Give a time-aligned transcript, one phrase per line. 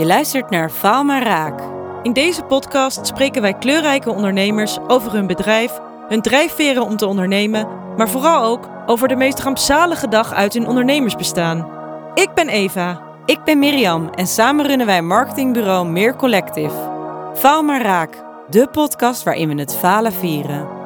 [0.00, 1.60] Je luistert naar Faal maar Raak.
[2.02, 7.68] In deze podcast spreken wij kleurrijke ondernemers over hun bedrijf, hun drijfveren om te ondernemen,
[7.96, 11.70] maar vooral ook over de meest rampzalige dag uit hun ondernemersbestaan.
[12.14, 13.02] Ik ben Eva.
[13.24, 16.90] Ik ben Mirjam en samen runnen wij marketingbureau Meer Collective.
[17.34, 20.79] Faal maar Raak, de podcast waarin we het falen vieren.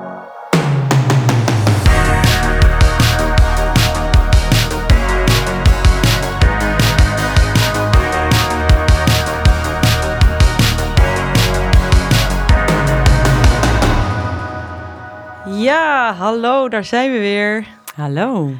[15.65, 17.67] Ja, hallo, daar zijn we weer.
[17.95, 18.55] Hallo.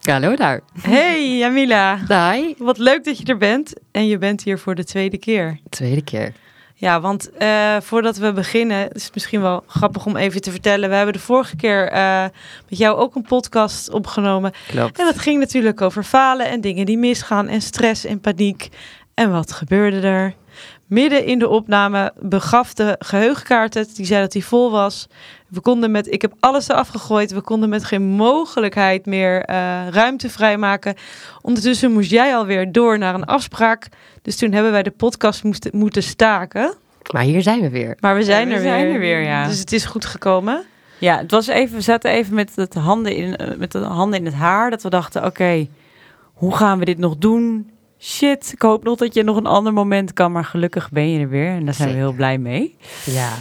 [0.00, 0.60] Hallo daar.
[0.80, 1.98] Hey Jamila.
[2.08, 2.54] Hi.
[2.58, 3.72] Wat leuk dat je er bent.
[3.92, 5.58] En je bent hier voor de tweede keer.
[5.68, 6.32] Tweede keer.
[6.74, 10.88] Ja, want uh, voordat we beginnen, is het misschien wel grappig om even te vertellen.
[10.88, 12.22] We hebben de vorige keer uh,
[12.68, 14.52] met jou ook een podcast opgenomen.
[14.68, 14.98] Klopt.
[14.98, 18.68] En dat ging natuurlijk over falen en dingen die misgaan en stress en paniek.
[19.14, 20.34] En wat gebeurde er?
[20.86, 23.96] Midden in de opname begaf de geheugenkaart het.
[23.96, 25.08] Die zei dat hij vol was.
[25.48, 27.32] We konden met, ik heb alles eraf gegooid.
[27.32, 30.94] We konden met geen mogelijkheid meer uh, ruimte vrijmaken.
[31.42, 33.88] Ondertussen moest jij alweer door naar een afspraak.
[34.22, 36.74] Dus toen hebben wij de podcast moesten, moeten staken.
[37.12, 37.96] Maar hier zijn we weer.
[38.00, 38.94] Maar we zijn, ja, we er, zijn weer.
[38.94, 39.22] er weer.
[39.22, 39.46] Ja.
[39.46, 40.64] Dus het is goed gekomen.
[40.98, 44.18] Ja, het was even, we zaten even met, het handen in, eh, met de handen
[44.18, 44.70] in het haar.
[44.70, 45.70] Dat we dachten, oké, okay,
[46.34, 47.70] hoe gaan we dit nog doen?
[48.04, 50.32] Shit, ik hoop nog dat je nog een ander moment kan.
[50.32, 51.48] Maar gelukkig ben je er weer.
[51.48, 52.02] En daar zijn Zeker.
[52.02, 52.76] we heel blij mee.
[53.04, 53.32] Ja.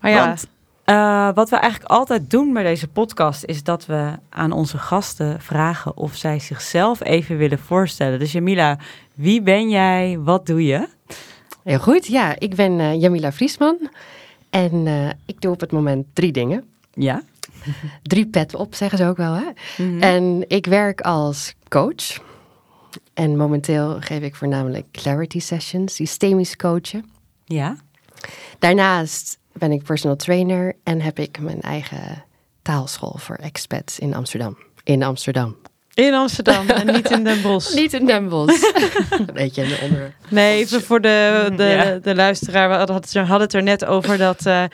[0.00, 0.46] Maar ja, Want
[0.86, 5.40] uh, wat we eigenlijk altijd doen bij deze podcast is dat we aan onze gasten
[5.40, 8.18] vragen of zij zichzelf even willen voorstellen.
[8.18, 8.78] Dus Jamila,
[9.14, 10.18] wie ben jij?
[10.18, 10.88] Wat doe je?
[11.62, 12.06] Heel goed.
[12.06, 13.90] Ja, ik ben uh, Jamila Vriesman
[14.50, 16.64] en uh, ik doe op het moment drie dingen.
[16.92, 17.22] Ja.
[18.02, 19.32] drie pet op, zeggen ze ook wel.
[19.32, 19.44] Hè?
[19.76, 19.88] Mhm.
[19.88, 20.00] Mm -hmm.
[20.00, 22.32] En ik werk als coach.
[23.14, 27.10] En momenteel geef ik voornamelijk clarity sessions, systemisch coachen.
[27.44, 27.76] Ja.
[28.58, 32.24] Daarnaast ben ik personal trainer en heb ik mijn eigen
[32.62, 34.58] taalschool voor expats in Amsterdam.
[34.84, 35.56] In Amsterdam.
[35.94, 37.74] In Amsterdam en niet in Den Bosch.
[37.80, 38.72] niet in Den Bosch.
[39.32, 40.14] Weet je, onder.
[40.28, 41.98] Nee, even voor de, de, ja.
[41.98, 42.68] de luisteraar.
[42.68, 44.46] We hadden het er net over dat...
[44.46, 44.64] Uh,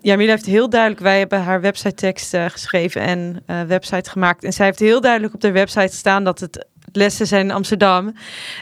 [0.00, 4.44] Jamila heeft heel duidelijk, wij hebben haar website tekst uh, geschreven en uh, website gemaakt.
[4.44, 6.66] En zij heeft heel duidelijk op de website gestaan dat het
[6.96, 8.14] lessen zijn in Amsterdam.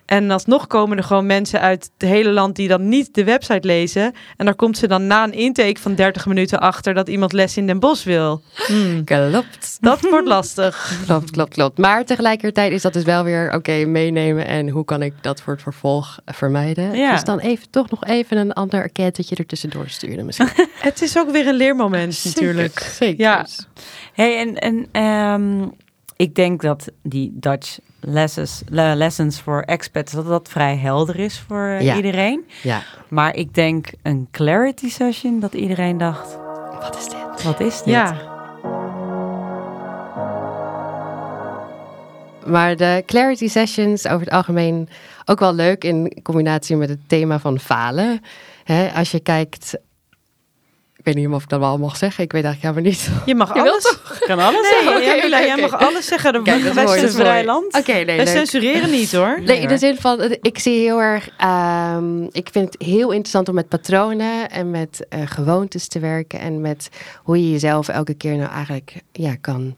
[0.07, 3.67] En alsnog komen er gewoon mensen uit het hele land die dan niet de website
[3.67, 4.15] lezen.
[4.37, 7.57] En daar komt ze dan na een intake van 30 minuten achter dat iemand les
[7.57, 8.43] in Den Bosch wil.
[8.67, 9.05] Hmm.
[9.05, 9.77] Klopt.
[9.81, 10.93] Dat wordt lastig.
[11.07, 11.79] klopt, klopt, klopt.
[11.79, 15.41] Maar tegelijkertijd is dat dus wel weer oké okay, meenemen en hoe kan ik dat
[15.41, 16.97] voor het vervolg vermijden.
[16.97, 17.13] Ja.
[17.13, 20.49] Dus dan even toch nog even een ander erkentetje er tussendoor sturen misschien.
[20.79, 22.79] het is ook weer een leermoment zeker, natuurlijk.
[22.79, 23.25] Zeker.
[23.25, 23.47] Ja.
[24.13, 25.73] Hey, en, en um,
[26.17, 31.67] ik denk dat die Dutch lessons, lessons voor expats, dat dat vrij helder is voor
[31.69, 31.97] uh, ja.
[31.97, 32.45] iedereen.
[32.63, 32.83] Ja.
[33.09, 36.39] Maar ik denk een clarity session dat iedereen dacht,
[36.81, 37.43] wat is dit?
[37.43, 37.85] Wat is dit?
[37.85, 38.33] Ja.
[42.47, 44.89] Maar de clarity sessions over het algemeen
[45.25, 48.21] ook wel leuk in combinatie met het thema van falen.
[48.65, 49.79] He, als je kijkt
[51.05, 52.25] ik weet niet of ik dat wel mag zeggen.
[52.25, 53.23] Ik weet eigenlijk helemaal niet.
[53.27, 53.83] Je mag je alles.
[53.83, 54.19] Toch?
[54.19, 55.27] Kan alles nee, zeggen.
[55.27, 56.33] Okay, jij mag alles zeggen.
[56.33, 57.67] De Kijk, vrij land.
[57.67, 59.41] Oké, okay, nee, Wij censureren niet hoor.
[59.43, 61.29] Nee, in de zin van, ik zie heel erg,
[61.97, 66.41] um, ik vind het heel interessant om met patronen en met uh, gewoontes te werken.
[66.41, 66.89] En met
[67.23, 69.77] hoe je jezelf elke keer nou eigenlijk ja, kan,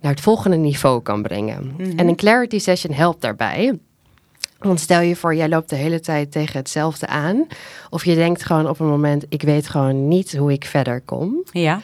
[0.00, 1.66] naar het volgende niveau kan brengen.
[1.66, 1.82] Mhm.
[1.82, 1.98] Mm -hmm.
[1.98, 3.78] En een clarity session helpt daarbij.
[4.62, 7.46] Want stel je voor, jij loopt de hele tijd tegen hetzelfde aan.
[7.90, 11.44] Of je denkt gewoon op een moment, ik weet gewoon niet hoe ik verder kom.
[11.50, 11.80] Ja.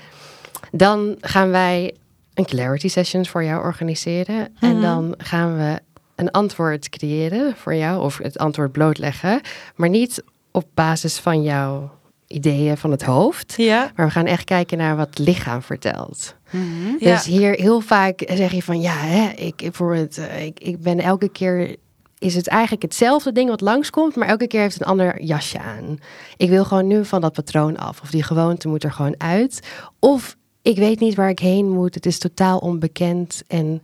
[0.72, 1.94] Dan gaan wij
[2.34, 4.36] een clarity sessions voor jou organiseren.
[4.36, 4.70] Mm -hmm.
[4.70, 5.80] En dan gaan we
[6.14, 8.02] een antwoord creëren voor jou.
[8.02, 9.40] Of het antwoord blootleggen.
[9.76, 11.90] Maar niet op basis van jouw
[12.26, 13.54] ideeën van het hoofd.
[13.56, 13.92] Ja.
[13.96, 16.34] Maar we gaan echt kijken naar wat het lichaam vertelt.
[16.50, 16.98] Mm -hmm.
[16.98, 17.30] Dus ja.
[17.30, 21.76] hier heel vaak zeg je van, ja, hè, ik, bijvoorbeeld, ik, ik ben elke keer
[22.18, 25.98] is het eigenlijk hetzelfde ding wat langskomt, maar elke keer heeft een ander jasje aan.
[26.36, 28.00] Ik wil gewoon nu van dat patroon af.
[28.00, 29.68] Of die gewoonte moet er gewoon uit.
[29.98, 31.94] Of ik weet niet waar ik heen moet.
[31.94, 33.80] Het is totaal onbekend en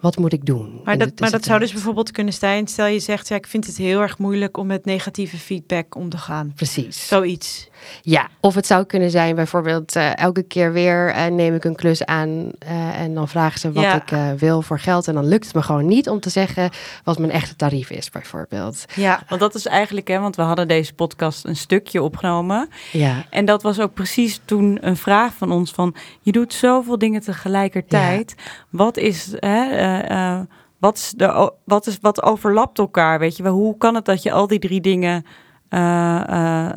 [0.00, 0.80] wat moet ik doen?
[0.84, 3.66] Maar dat, maar dat zou dus bijvoorbeeld kunnen zijn, stel je zegt, ja, ik vind
[3.66, 6.52] het heel erg moeilijk om met negatieve feedback om te gaan.
[6.54, 7.06] Precies.
[7.06, 7.68] Zoiets.
[8.02, 11.76] Ja, of het zou kunnen zijn bijvoorbeeld uh, elke keer weer uh, neem ik een
[11.76, 14.02] klus aan uh, en dan vragen ze wat Ja.
[14.06, 16.70] ik wil voor geld en dan lukt het me gewoon niet om te zeggen
[17.04, 18.84] wat mijn echte tarief is bijvoorbeeld.
[18.94, 19.22] Ja.
[19.28, 22.68] Want dat is eigenlijk, hè, want we hadden deze podcast een stukje opgenomen.
[22.92, 26.98] Ja, En dat was ook precies toen een vraag van ons van, je doet zoveel
[26.98, 28.34] dingen tegelijkertijd.
[28.70, 30.40] Wat is, hè, eh, eh,
[30.78, 33.18] wat, is de, wat, is, wat overlapt elkaar?
[33.18, 35.26] Weet je, hoe kan het dat je al die drie dingen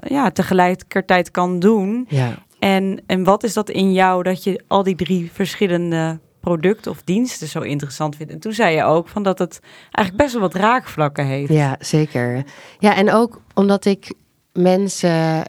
[0.09, 2.05] ja, tegelijkertijd kan doen?
[2.09, 2.33] Ja.
[2.59, 7.01] En, en wat is dat in jou dat je al die drie verschillende producten of
[7.01, 8.31] diensten zo interessant vindt?
[8.31, 9.59] En toen zei je ook van dat het
[9.91, 11.53] eigenlijk best wel wat raakvlakken heeft.
[11.53, 12.43] Ja, zeker.
[12.79, 14.13] Ja, en ook omdat ik
[14.53, 15.43] mensen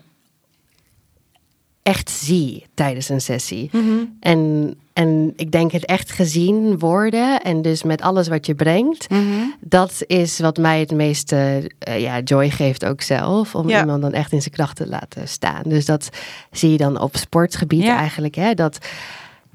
[1.83, 3.69] echt zie tijdens een sessie.
[3.73, 8.55] Mm En, en ik denk het echt gezien worden en dus met alles wat je
[8.55, 9.23] brengt, Mhm.
[9.61, 13.55] dat is wat mij het meeste eh, ja, joy geeft ook zelf.
[13.55, 13.81] Om Ja.
[13.81, 15.63] iemand dan echt in zijn kracht te laten staan.
[15.65, 16.09] Dus dat
[16.51, 17.97] zie je dan op sportgebied Ja.
[17.97, 18.35] eigenlijk.
[18.35, 18.79] Hè, dat,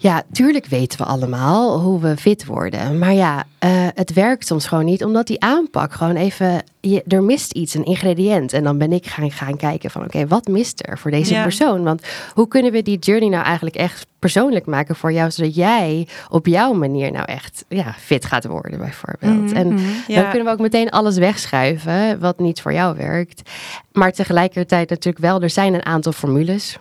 [0.01, 2.99] ja, tuurlijk weten we allemaal hoe we fit worden.
[2.99, 5.03] Maar ja, eh, het werkt soms gewoon niet.
[5.03, 6.63] Omdat die aanpak gewoon even...
[6.79, 8.53] Je, er mist iets, een ingrediënt.
[8.53, 10.03] En dan ben ik gaan, gaan kijken van...
[10.03, 11.43] Oké, wat mist er voor deze Ja.
[11.43, 11.83] persoon?
[11.83, 12.01] Want
[12.33, 15.31] hoe kunnen we die journey nou eigenlijk echt persoonlijk maken voor jou?
[15.31, 19.45] Zodat jij op jouw manier nou echt ja, fit gaat worden bijvoorbeeld.
[19.45, 19.81] Mhm, En mhm.
[20.07, 20.21] Ja.
[20.21, 23.49] dan kunnen we ook meteen alles wegschuiven wat niet voor jou werkt.
[23.91, 26.77] Maar tegelijkertijd natuurlijk wel, er zijn een aantal formules.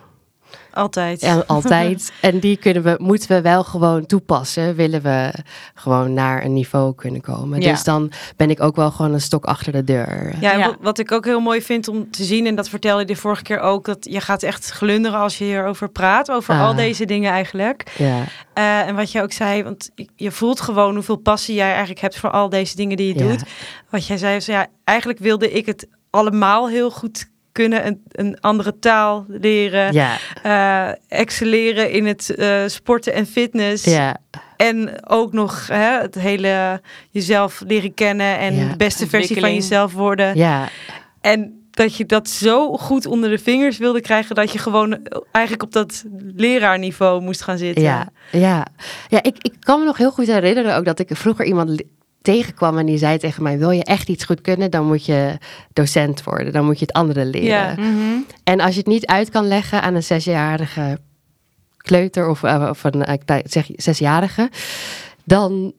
[0.73, 1.21] Altijd.
[1.21, 2.11] Ja, altijd.
[2.21, 4.75] en die kunnen we, moeten we wel gewoon toepassen.
[4.75, 5.33] Willen we
[5.75, 7.61] gewoon naar een niveau kunnen komen.
[7.61, 7.71] Ja.
[7.71, 10.33] Dus dan ben ik ook wel gewoon een stok achter de deur.
[10.39, 10.65] Ja, en Ja.
[10.65, 13.15] Wat, wat ik ook heel mooi vind om te zien, en dat vertelde je de
[13.15, 16.61] vorige keer ook, dat je gaat echt glunderen als je hierover praat, over Ah.
[16.65, 17.83] al deze dingen eigenlijk.
[17.97, 18.23] Ja,
[18.53, 22.17] Eh, en wat je ook zei, want je voelt gewoon hoeveel passie jij eigenlijk hebt
[22.17, 23.29] voor al deze dingen die je Ja.
[23.29, 23.43] doet.
[23.89, 28.39] Wat jij zei, is, ja, eigenlijk wilde ik het allemaal heel goed kunnen, een, een
[28.39, 33.83] andere taal leren, ja, eh, excelleren in het eh, sporten en fitness.
[33.83, 34.17] ja,
[34.57, 38.69] En ook nog hè, het hele jezelf leren kennen en Ja.
[38.69, 40.35] de beste versie van jezelf worden.
[40.35, 40.67] ja,
[41.21, 44.99] En dat je dat zo goed onder de vingers wilde krijgen dat je gewoon
[45.31, 46.03] eigenlijk op dat
[46.35, 47.83] leraarniveau moest gaan zitten.
[47.83, 48.65] ja, ja.
[49.09, 51.83] ja ik, ik kan me nog heel goed herinneren ook dat ik vroeger iemand
[52.21, 55.37] tegenkwam en die zei tegen mij: Wil je echt iets goed kunnen, dan moet je
[55.73, 56.53] docent worden.
[56.53, 57.47] Dan moet je het andere leren.
[57.47, 57.75] Ja.
[57.77, 58.19] Mhm.
[58.43, 60.99] En als je het niet uit kan leggen aan een zesjarige
[61.77, 64.49] kleuter of, eh, of een eh, zeg, zesjarige,
[65.23, 65.73] dan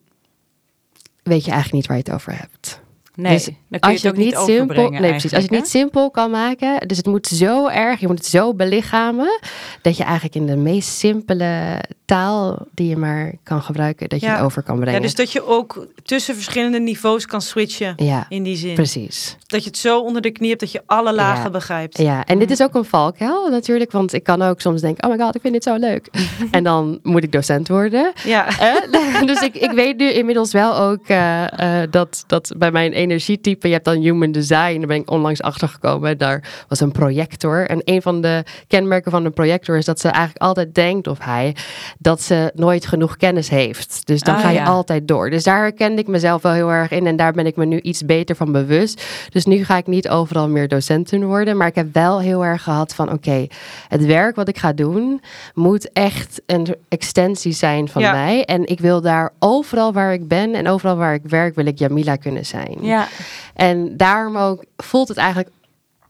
[1.23, 2.81] weet je eigenlijk niet waar je het over hebt.
[3.15, 5.33] Nee, Dus dan kun je Als je het ook niet simpel, nee, precies.
[5.33, 8.27] Als je het niet simpel kan maken, dus het moet zo erg, je moet het
[8.27, 9.39] zo belichamen,
[9.81, 11.81] dat je eigenlijk in de meest simpele
[12.13, 14.35] taal die je maar kan gebruiken, dat je Ja.
[14.35, 15.01] het over kan Ja, brengen.
[15.01, 18.73] dus dat je ook tussen verschillende niveaus kan switchen ja, in die zin.
[18.73, 19.37] precies.
[19.45, 21.49] Dat je het zo onder de knie hebt dat je alle lagen Ja.
[21.49, 21.97] begrijpt.
[21.97, 25.15] Ja, en dit is ook een valkuil natuurlijk, want ik kan ook soms denken, oh
[25.17, 26.09] my god, ik vind dit zo leuk.
[26.51, 28.11] en dan moet ik docent worden.
[28.23, 28.47] Ja.
[28.59, 32.91] Eh, dus ik, ik weet nu inmiddels wel ook eh, eh, dat, dat bij mijn
[32.93, 36.17] energietype, je hebt dan human design, daar ben ik onlangs achter gekomen.
[36.17, 37.67] Daar was een projector.
[37.69, 41.17] En een van de kenmerken van een projector is dat ze eigenlijk altijd denkt, of
[41.19, 41.55] hij,
[42.03, 44.01] dat ze nooit genoeg kennis heeft.
[44.05, 44.63] Dus dan Ah, ga je ja.
[44.65, 45.29] altijd door.
[45.29, 47.79] Dus daar herkende ik mezelf wel heel erg in en daar ben ik me nu
[47.79, 49.03] iets beter van bewust.
[49.29, 52.63] Dus nu ga ik niet overal meer docenten worden, maar ik heb wel heel erg
[52.63, 53.47] gehad van, oké,
[53.87, 55.21] het werk wat ik ga doen
[55.53, 58.11] moet echt een extensie zijn van Ja.
[58.11, 58.45] mij.
[58.45, 61.79] En ik wil daar overal waar ik ben en overal waar ik werk, wil ik
[61.79, 62.77] Jamila kunnen zijn.
[62.81, 63.07] Ja,
[63.53, 65.49] En daarom ook voelt het eigenlijk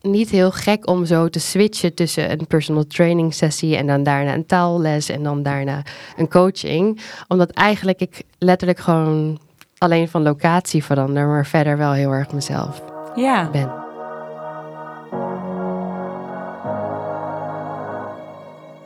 [0.04, 4.34] niet heel gek om zo te switchen tussen een personal training sessie en dan daarna
[4.34, 5.82] een taalles en dan daarna
[6.18, 7.02] een coaching.
[7.28, 9.40] Omdat eigenlijk ik letterlijk gewoon
[9.78, 12.82] alleen van locatie verander, maar verder wel heel erg mezelf
[13.16, 13.50] ja.
[13.52, 13.72] ben.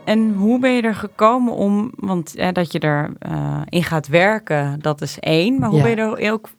[0.06, 4.08] En hoe ben je er gekomen om, want eh, dat je erin in in gaat
[4.08, 5.60] werken, dat is één.
[5.60, 5.84] Maar hoe Ja.
[5.84, 6.50] ben je er ook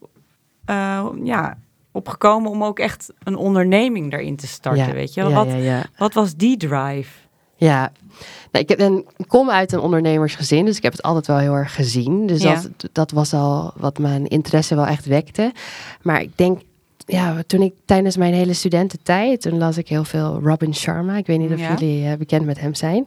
[0.64, 1.58] eh, ja,
[1.98, 5.30] op gekomen om ook echt een onderneming daarin te starten, ja, weet je?
[5.30, 7.10] wat, ja, wat was die drive?
[7.56, 7.92] Ja,
[8.52, 11.54] nou, ik, heb, en kom uit een ondernemersgezin, dus ik heb het altijd wel heel
[11.54, 12.26] erg gezien.
[12.26, 15.52] Dus dat, dat was al wat mijn interesse wel echt wekte.
[16.02, 16.60] Maar ik denk,
[17.06, 21.16] ja, toen ik tijdens mijn hele studententijd, toen las ik heel veel Robin Sharma.
[21.16, 21.74] Ik weet niet of Ja.
[21.78, 23.06] jullie eh, bekend met hem zijn.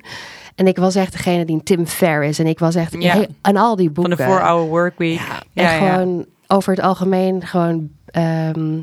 [0.55, 3.25] En ik was echt degene die Tim Ferriss en ik was echt Ja.
[3.41, 4.17] aan al die Van boeken.
[4.17, 5.19] de 4-hour workweek.
[5.19, 5.77] Ja, en ja.
[5.77, 8.79] gewoon over het algemeen gewoon ehm,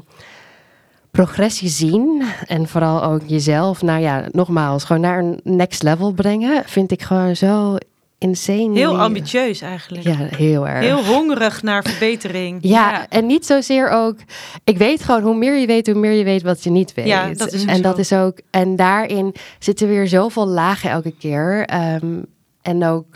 [1.11, 2.23] progressie zien.
[2.47, 6.63] En vooral ook jezelf, nou ja, nogmaals, gewoon naar een next level brengen.
[6.67, 7.77] Vind ik gewoon zo
[8.19, 8.71] insane.
[8.75, 10.05] Heel ambitieus eigenlijk.
[10.05, 10.85] Ja, heel erg.
[10.85, 12.59] Heel hongerig naar verbetering.
[12.77, 13.07] ja, Ja.
[13.09, 14.17] en niet zozeer ook.
[14.65, 17.07] Ik weet gewoon, hoe meer je weet, hoe meer je weet wat je niet weet.
[17.07, 17.83] Ja, dat is ook en zo.
[17.83, 18.39] dat is ook.
[18.51, 21.65] En daarin zitten weer zoveel lagen elke keer.
[21.67, 22.17] Ehm,
[22.63, 23.07] en ook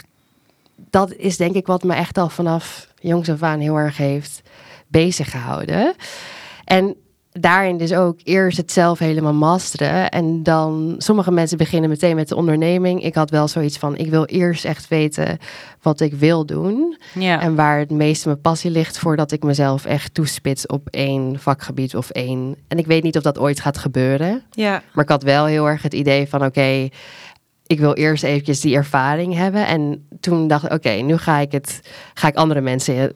[0.90, 4.42] dat is denk ik wat me echt al vanaf jongs af aan heel erg heeft
[4.92, 5.94] bezig gehouden.
[6.64, 6.96] En
[7.32, 10.10] daarin dus ook eerst het zelf helemaal masteren.
[10.10, 13.04] En dan, sommige mensen beginnen meteen met de onderneming.
[13.04, 15.38] Ik had wel zoiets van, ik wil eerst echt weten
[15.82, 16.96] wat ik wil doen.
[17.18, 17.40] Ja.
[17.40, 21.96] En waar het meeste mijn passie ligt, voordat ik mezelf echt toespits op één vakgebied
[21.96, 22.56] of één.
[22.68, 24.42] En ik weet niet of dat ooit gaat gebeuren.
[24.50, 26.88] Ja, Maar ik had wel heel erg het idee van, oké,
[27.66, 29.66] ik wil eerst eventjes die ervaring hebben.
[29.66, 31.80] En toen dacht ik, oké, nu ga ik het,
[32.14, 33.12] ga ik andere mensen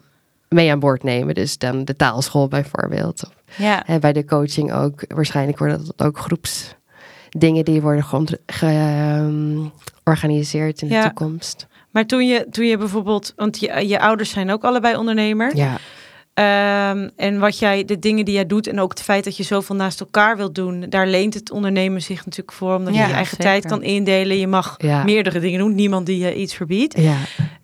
[0.49, 1.35] mee aan boord nemen.
[1.35, 3.23] Dus dan de taalschool bijvoorbeeld.
[3.25, 3.85] Of ja.
[3.85, 8.37] en bij de coaching ook, waarschijnlijk worden dat ook groepsdingen die worden geont-
[10.03, 11.67] georganiseerd in de toekomst.
[11.91, 15.55] maar toen je, toen je bijvoorbeeld, want je, je ouders zijn ook allebei ondernemer.
[15.55, 15.77] Ja,
[16.33, 19.43] Ehm, en wat jij, de dingen die jij doet en ook het feit dat je
[19.43, 23.05] zoveel naast elkaar wilt doen, daar leent het ondernemen zich natuurlijk voor, omdat je je
[23.05, 23.43] eigen zeker.
[23.45, 24.39] tijd kan indelen.
[24.39, 25.03] Je mag Ja.
[25.03, 26.97] meerdere dingen doen, niemand die je iets verbiedt.
[26.99, 27.15] ja,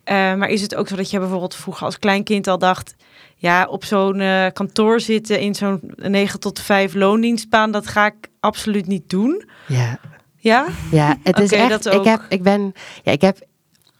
[0.04, 2.94] Eh, maar is het ook zo dat je bijvoorbeeld vroeger als kleinkind al dacht,
[3.36, 8.28] ja, op zo'n eh, kantoor zitten in zo'n 9 tot 5 loondienstbaan, dat ga ik
[8.40, 9.48] absoluut niet doen.
[9.66, 9.98] ja.
[10.36, 10.66] Ja?
[10.90, 11.86] Ja, het is echt.
[11.86, 13.38] Ik heb, ik ben, ja, ik heb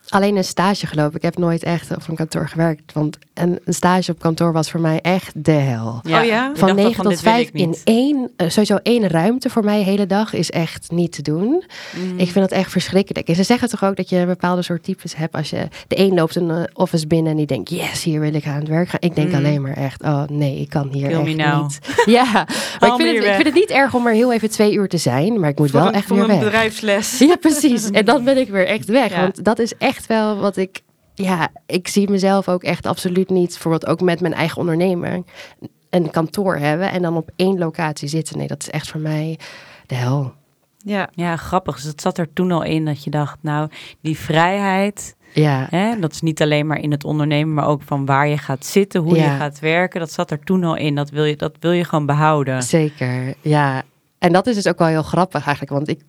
[0.09, 1.17] alleen een stage gelopen.
[1.17, 4.71] Ik heb nooit echt op een kantoor gewerkt, want een, een stage op kantoor was
[4.71, 6.01] voor mij echt de hel.
[6.11, 6.51] Oh ja?
[6.55, 9.51] Van dacht 9 van, tot dit wil 5 ik in één, eh, sowieso één ruimte
[9.51, 11.65] voor mij de hele dag is echt niet te doen.
[11.95, 12.19] Mhm.
[12.19, 13.29] Ik vind dat echt verschrikkelijk.
[13.29, 15.35] En ze zeggen toch ook dat je een bepaalde soort types hebt.
[15.35, 18.35] Als je de een loopt een eh, office binnen en die denkt, yes, hier wil
[18.35, 19.01] ik aan het werk gaan.
[19.01, 19.35] Ik denk Mm.
[19.35, 21.79] alleen maar echt, oh nee, ik kan hier Kill echt niet.
[22.15, 22.25] Ja,
[22.81, 24.89] maar ik vind, het, ik vind het niet erg om er heel even twee uur
[24.89, 25.41] te zijn.
[25.41, 26.41] Maar ik moet Voor wel een, echt voor weer een weg.
[26.45, 27.19] bedrijfsles.
[27.19, 27.91] Ja, precies.
[27.91, 29.11] En dan ben ik weer echt weg.
[29.11, 29.21] Ja.
[29.21, 30.81] Want dat is echt wel wat ik.
[31.15, 33.49] Ja, ik zie mezelf ook echt absoluut niet.
[33.49, 35.23] Bijvoorbeeld ook met mijn eigen ondernemer.
[35.91, 38.39] Een kantoor hebben en dan op één locatie zitten.
[38.39, 39.39] Nee, dat is echt voor mij
[39.87, 40.33] de hel.
[40.79, 41.09] Ja.
[41.13, 41.75] Ja, grappig.
[41.75, 43.69] Dus het zat er toen al in dat je dacht, nou,
[44.01, 48.07] die vrijheid, Ja, hè, dat is niet alleen maar in het ondernemen, maar ook van
[48.07, 49.33] waar je gaat zitten, hoe Ja.
[49.33, 50.01] je gaat werken.
[50.01, 50.95] Dat zat er toen al in.
[50.95, 52.63] Dat wil je, dat wil je gewoon behouden.
[52.63, 53.35] zeker.
[53.41, 53.83] Ja.
[54.19, 55.71] En dat is dus ook wel heel grappig eigenlijk.
[55.73, 56.03] Want ik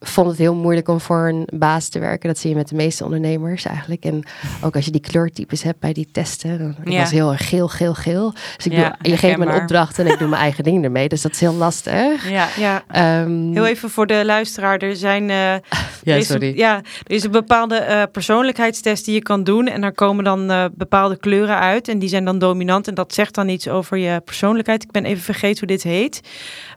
[0.00, 2.28] vond het heel moeilijk om voor een baas te werken.
[2.28, 4.04] Dat zie je met de meeste ondernemers eigenlijk.
[4.04, 4.22] En
[4.62, 6.58] ook als je die kleurtypes hebt bij die testen.
[6.58, 7.00] Dan, ik Ja.
[7.00, 8.32] was heel erg geel, geel, geel.
[8.56, 10.84] Dus ik Ja, doe, je geeft me een opdracht en ik doe mijn eigen ding
[10.84, 11.08] ermee.
[11.08, 12.28] Dus dat is heel lastig.
[12.36, 12.82] Ja, ja.
[12.88, 14.78] Ehm, Heel even voor de luisteraar.
[14.78, 15.60] Er zijn eh, ja,
[16.04, 16.48] er is sorry.
[16.48, 19.66] Een, ja, er is een bepaalde eh, persoonlijkheidstest die je kan doen.
[19.66, 21.88] En daar komen dan eh, bepaalde kleuren uit.
[21.88, 22.88] En die zijn dan dominant.
[22.88, 24.82] En dat zegt dan iets over je persoonlijkheid.
[24.82, 26.20] Ik ben even vergeten hoe dit heet.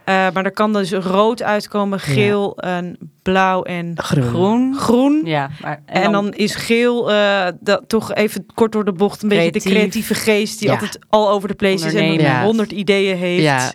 [0.03, 2.97] Eh, maar er kan dus rood uitkomen, geel, en
[3.31, 4.23] blauw en Groen.
[4.23, 4.75] groen.
[4.75, 5.21] groen.
[5.25, 9.29] Ja, maar, En, dan, is geel eh, dat toch even kort door de bocht een
[9.29, 10.73] beetje de creatieve geest die Ja.
[10.73, 12.25] altijd al over de place is en Ondernemen.
[12.25, 12.43] Ja.
[12.43, 13.43] honderd ideeën heeft.
[13.43, 13.71] Ja.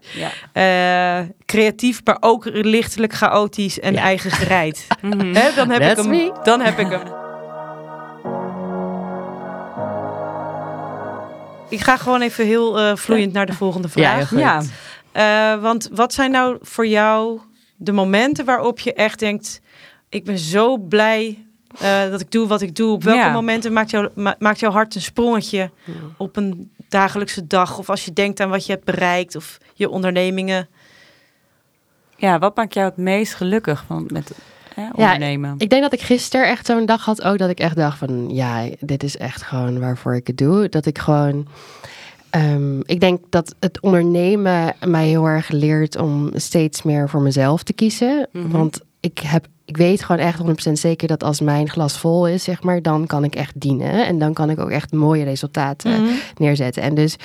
[0.53, 1.21] ja.
[1.21, 4.01] Eh, creatief, maar ook lichtelijk chaotisch en Ja.
[4.01, 4.87] eigen gereid.
[5.03, 5.35] Mhm.
[5.35, 6.09] Hè, dan heb ik hem.
[6.09, 6.33] me.
[6.43, 7.03] Dan heb ik hem.
[11.69, 14.17] Ik ga gewoon even heel eh, vloeiend naar de volgende Ja, vraag.
[14.17, 14.39] heel goed.
[14.39, 14.63] ja.
[15.13, 17.41] Eh, want wat zijn nou voor jou
[17.85, 19.61] de momenten waarop je echt denkt:
[20.09, 21.45] ik ben zo blij
[21.81, 22.93] eh, dat ik doe wat ik doe.
[22.93, 23.33] Op welke Ja.
[23.33, 25.71] momenten maakt, jou, ma- maakt jouw hart een sprongetje
[26.17, 27.79] op een dagelijkse dag?
[27.79, 30.69] Of als je denkt aan wat je hebt bereikt of je ondernemingen.
[32.17, 34.33] ja, wat maakt jou het meest gelukkig van met
[34.75, 35.55] hè, ondernemen?
[35.59, 38.35] Ik denk dat ik gisteren echt zo'n dag had ook dat ik echt dacht van
[38.35, 40.69] ja, dit is echt gewoon waarvoor ik het doe.
[40.69, 41.47] Dat ik gewoon.
[42.35, 47.63] Ehm, ik denk dat het ondernemen mij heel erg leert om steeds meer voor mezelf
[47.63, 48.29] te kiezen.
[48.33, 48.49] Mhm.
[48.49, 49.47] Want ik heb.
[49.67, 53.07] Ik weet gewoon echt 100% zeker dat als mijn glas vol is, zeg maar, dan
[53.07, 54.07] kan ik echt dienen.
[54.07, 56.13] En dan kan ik ook echt mooie resultaten Mhm.
[56.37, 56.83] neerzetten.
[56.83, 57.17] En dus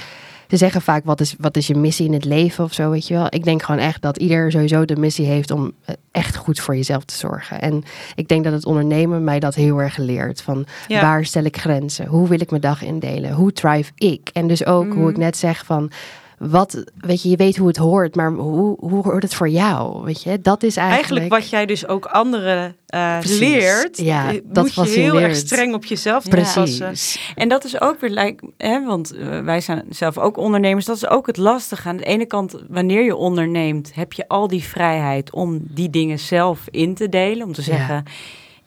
[0.49, 3.07] ze zeggen vaak, wat is, wat is je missie in het leven of zo, weet
[3.07, 3.27] je wel.
[3.29, 6.75] Ik denk gewoon echt dat ieder sowieso de missie heeft om eh, echt goed voor
[6.75, 7.61] jezelf te zorgen.
[7.61, 7.83] En
[8.15, 10.41] ik denk dat het ondernemen mij dat heel erg leert.
[10.41, 11.01] Van Ja.
[11.01, 12.05] waar stel ik grenzen?
[12.05, 13.31] Hoe wil ik mijn dag indelen?
[13.31, 14.29] Hoe thrive ik?
[14.33, 15.91] En dus ook hoe ik net zeg van...
[16.39, 20.03] Wat, weet je, je weet hoe het hoort, maar hoe, hoe hoort het voor jou?
[20.03, 21.09] Weet je, dat is eigenlijk...
[21.09, 23.39] Eigenlijk wat jij dus ook anderen eh, Precies.
[23.39, 26.77] leert, Ja, eh, dat moet je heel erg streng op jezelf toepassen.
[26.87, 27.33] Precies.
[27.35, 30.85] En dat is ook weer, like, hè, want eh, wij zijn zelf ook ondernemers.
[30.85, 31.87] Dat is ook het lastige.
[31.87, 36.19] Aan de ene kant, wanneer je onderneemt, heb je al die vrijheid om die dingen
[36.19, 37.47] zelf in te delen.
[37.47, 38.03] Om te Ja.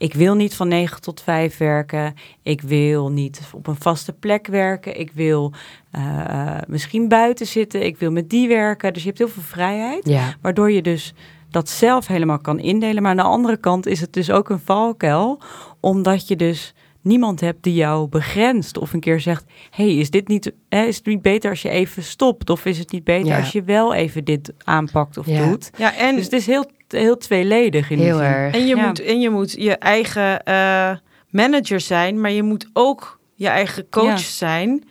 [0.03, 2.15] Ik wil niet van 9 tot 5 werken.
[2.43, 4.99] Ik wil niet op een vaste plek werken.
[5.01, 5.53] Ik wil
[5.91, 7.83] eh, misschien buiten zitten.
[7.87, 8.93] Ik wil met die werken.
[8.93, 10.09] Dus je hebt heel veel vrijheid.
[10.09, 11.15] Ja, Waardoor je dus
[11.51, 13.03] dat zelf helemaal kan indelen.
[13.03, 15.41] Maar aan de andere kant is het dus ook een valkuil.
[15.81, 18.79] Omdat je dus niemand hebt die jou begrenst.
[18.79, 21.69] Of een keer zegt, hey, is dit niet, hè, is het niet beter als je
[21.69, 22.51] even stopt?
[22.51, 23.39] Of is het niet beter Ja.
[23.39, 25.49] als je wel even dit aanpakt of Ja.
[25.49, 25.71] doet?
[25.77, 28.27] Ja, en, Dus het is heel, heel tweeledig in die heel zin.
[28.27, 28.55] erg.
[28.55, 28.87] en, je Ja.
[28.87, 30.91] moet, en je moet je eigen eh,
[31.31, 34.17] manager zijn, maar je moet ook je eigen coach Ja.
[34.17, 34.85] zijn.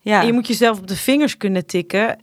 [0.00, 0.20] Ja.
[0.20, 2.18] En je moet jezelf op de vingers kunnen tikken.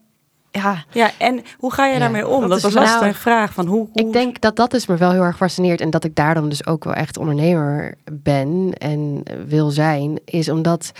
[0.52, 0.84] ja.
[0.92, 2.40] Ja, en hoe ga je Ja, daarmee om?
[2.42, 3.54] dat Dat, is was nou- mijn vraag.
[3.54, 4.06] Van hoe, hoe...
[4.08, 5.82] Ik denk dat dat dus me wel heel erg fascineert.
[5.82, 10.20] En dat ik daar dan dus ook wel echt ondernemer ben en wil zijn.
[10.26, 10.92] Is omdat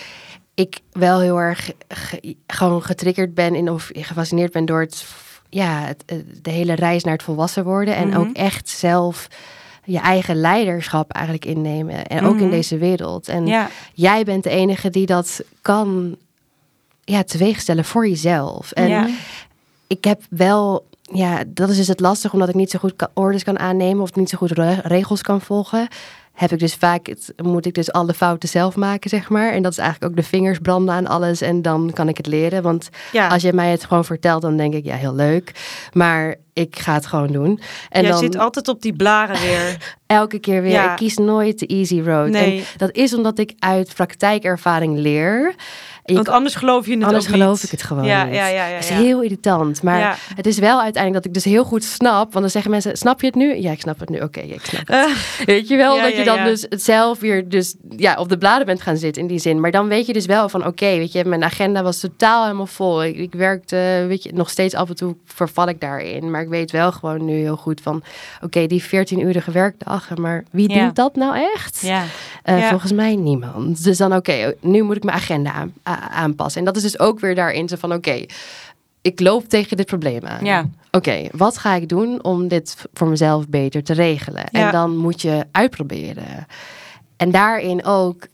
[0.54, 5.06] ik wel heel erg ge- gewoon getriggerd ben in, of gefascineerd ben door het,
[5.54, 6.04] ja, het,
[6.42, 7.96] de hele reis naar het volwassen worden.
[7.96, 8.18] En Mhm.
[8.20, 9.28] ook echt zelf
[9.86, 12.06] je eigen leiderschap eigenlijk innemen.
[12.08, 12.50] En ook in Mhm.
[12.52, 13.28] deze wereld.
[13.28, 16.16] En ja, jij bent de enige die dat kan
[17.04, 18.72] ja, teweegstellen voor jezelf.
[18.72, 19.08] En ja.
[19.88, 23.44] ik heb wel, ja, dat is dus het lastig, omdat ik niet zo goed orders
[23.44, 25.88] kan aannemen of niet zo goed re- regels kan volgen.
[26.34, 29.52] Heb ik dus vaak, het, moet ik dus alle fouten zelf maken, zeg maar.
[29.52, 32.28] En dat is eigenlijk ook de vingers branden aan alles en dan kan ik het
[32.28, 32.64] leren.
[32.64, 33.28] Want ja.
[33.28, 35.52] als je mij het gewoon vertelt, dan denk ik, ja, heel leuk.
[35.94, 37.60] Maar ik ga het gewoon doen.
[37.90, 39.78] En Jij dan zit altijd op die blaren weer.
[40.14, 40.92] elke keer weer, Ja.
[40.92, 42.30] ik kies nooit de easy road.
[42.30, 42.58] Nee.
[42.60, 45.56] En dat is omdat ik uit praktijkervaring leer.
[46.06, 47.36] Je Want anders geloof je het anders niet.
[47.36, 48.36] geloof ik het gewoon ja, niet.
[48.36, 49.84] Ja, ja, ja, Het is heel irritant.
[49.84, 52.24] Maar het is wel uiteindelijk dat ik dus heel goed snap.
[52.24, 53.56] Want dan zeggen mensen, snap je het nu?
[53.56, 54.20] Ja, ik snap het nu.
[54.20, 54.90] Oké, ik snap het.
[54.90, 58.66] Eh, Weet je wel, dat je dan dus zelf weer dus, ja, op de bladen
[58.66, 59.60] bent gaan zitten in die zin.
[59.60, 62.66] Maar dan weet je dus wel van, oké, weet je, mijn agenda was totaal helemaal
[62.66, 63.04] vol.
[63.04, 66.32] Ik, ik werkte, weet je, nog steeds af en toe verval ik daarin.
[66.32, 68.04] Maar ik weet wel gewoon nu heel goed van,
[68.42, 70.03] oké, die 14-urige werkdag.
[70.16, 70.86] Maar wie Ja.
[70.86, 71.80] doet dat nou echt?
[71.82, 72.04] ja.
[72.44, 72.70] Eh, Ja.
[72.70, 73.84] Volgens mij niemand.
[73.84, 75.74] Dus dan, oké, nu moet ik mijn agenda aan,
[76.12, 76.60] aanpassen.
[76.60, 78.26] En dat is dus ook weer daarin zo van, oké,
[79.02, 80.46] ik loop tegen dit probleem aan.
[80.46, 80.70] Ja.
[80.92, 84.44] Oké, wat ga ik doen om dit voor mezelf beter te regelen?
[84.50, 86.48] En dan moet je uitproberen.
[87.18, 88.28] En daarin ook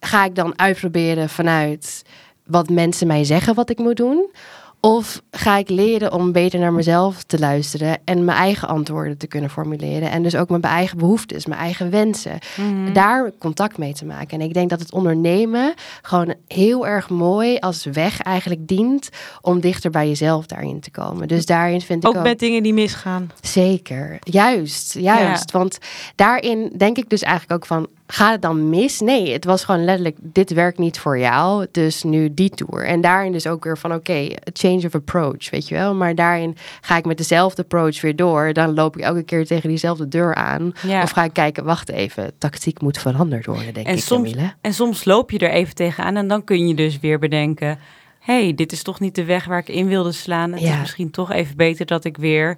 [0.00, 2.02] ga ik dan uitproberen vanuit
[2.46, 4.30] wat mensen mij zeggen wat ik moet doen.
[4.80, 9.26] Of ga ik leren om beter naar mezelf te luisteren en mijn eigen antwoorden te
[9.26, 10.10] kunnen formuleren.
[10.10, 12.38] En dus ook mijn eigen behoeftes, mijn eigen wensen.
[12.56, 12.92] Mhm.
[12.92, 14.40] Daar contact mee te maken.
[14.40, 19.08] En ik denk dat het ondernemen gewoon heel erg mooi als weg eigenlijk dient
[19.40, 21.28] om dichter bij jezelf daarin te komen.
[21.28, 23.30] Dus daarin vind ik ook ook, met dingen die misgaan.
[23.40, 24.18] zeker.
[24.20, 25.50] Juist, juist.
[25.50, 25.78] Want
[26.14, 29.00] daarin denk ik dus eigenlijk ook van, gaat het dan mis?
[29.00, 32.86] Nee, het was gewoon letterlijk, dit werkt niet voor jou, dus nu die tour.
[32.86, 35.94] En daarin dus ook weer van, oké, change of approach, weet je wel.
[35.94, 38.52] Maar daarin ga ik met dezelfde approach weer door.
[38.52, 40.72] Dan loop ik elke keer tegen diezelfde deur aan.
[40.86, 41.02] Ja.
[41.02, 44.52] Of ga ik kijken, wacht even, tactiek moet veranderd worden, denk En ik, soms, Camille.
[44.60, 47.78] en soms loop je er even tegenaan en dan kun je dus weer bedenken...
[48.20, 50.52] hey, dit is toch niet de weg waar ik in wilde slaan.
[50.52, 50.72] Het Ja.
[50.72, 52.56] is misschien toch even beter dat ik weer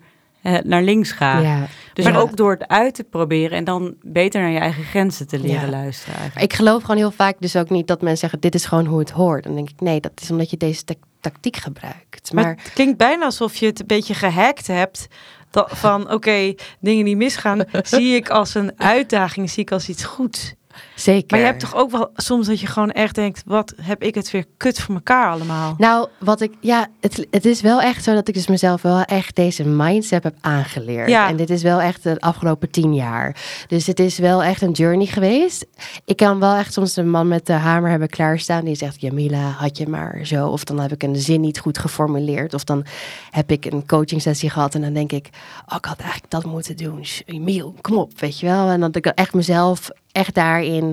[0.65, 1.39] naar links ga.
[1.39, 1.67] Ja.
[1.93, 5.27] Dus Maar- ook door het uit te proberen en dan beter naar je eigen grenzen
[5.29, 5.69] te leren Ja.
[5.71, 6.15] luisteren.
[6.15, 6.53] Eigenlijk.
[6.53, 8.99] Ik geloof gewoon heel vaak dus ook niet dat mensen zeggen, dit is gewoon hoe
[8.99, 9.45] het hoort.
[9.45, 12.33] Dan denk ik, nee, dat is omdat je deze ta- tactiek gebruikt.
[12.33, 15.07] Maar Maar het klinkt bijna alsof je het een beetje gehackt hebt.
[15.51, 20.05] Dat, van oké, dingen die misgaan, zie ik als een uitdaging, zie ik als iets
[20.05, 20.55] goeds.
[21.03, 21.27] Zeker.
[21.29, 24.15] Maar je hebt toch ook wel soms dat je gewoon echt denkt, wat heb ik
[24.15, 25.75] het weer kut voor elkaar allemaal.
[25.79, 29.03] Nou, wat ik, ja, het, het is wel echt zo dat ik dus mezelf wel
[29.03, 31.09] echt deze mindset heb aangeleerd.
[31.09, 31.29] Ja.
[31.29, 33.37] En dit is wel echt de afgelopen tien jaar.
[33.67, 35.67] Dus het is wel echt een journey geweest.
[36.05, 39.51] Ik kan wel echt soms de man met de hamer hebben klaarstaan die zegt, Jamila,
[39.51, 40.49] had je maar zo.
[40.49, 42.55] Of dan heb ik een zin niet goed geformuleerd.
[42.55, 42.85] Of dan
[43.31, 45.29] heb ik een coaching sessie gehad en dan denk ik,
[45.69, 47.05] oh, ik had eigenlijk dat moeten doen.
[47.27, 48.69] Emiel, kom op, weet je wel.
[48.69, 50.92] En dat ik echt mezelf echt daarin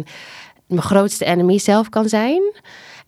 [0.67, 2.41] mijn grootste enemy zelf kan zijn.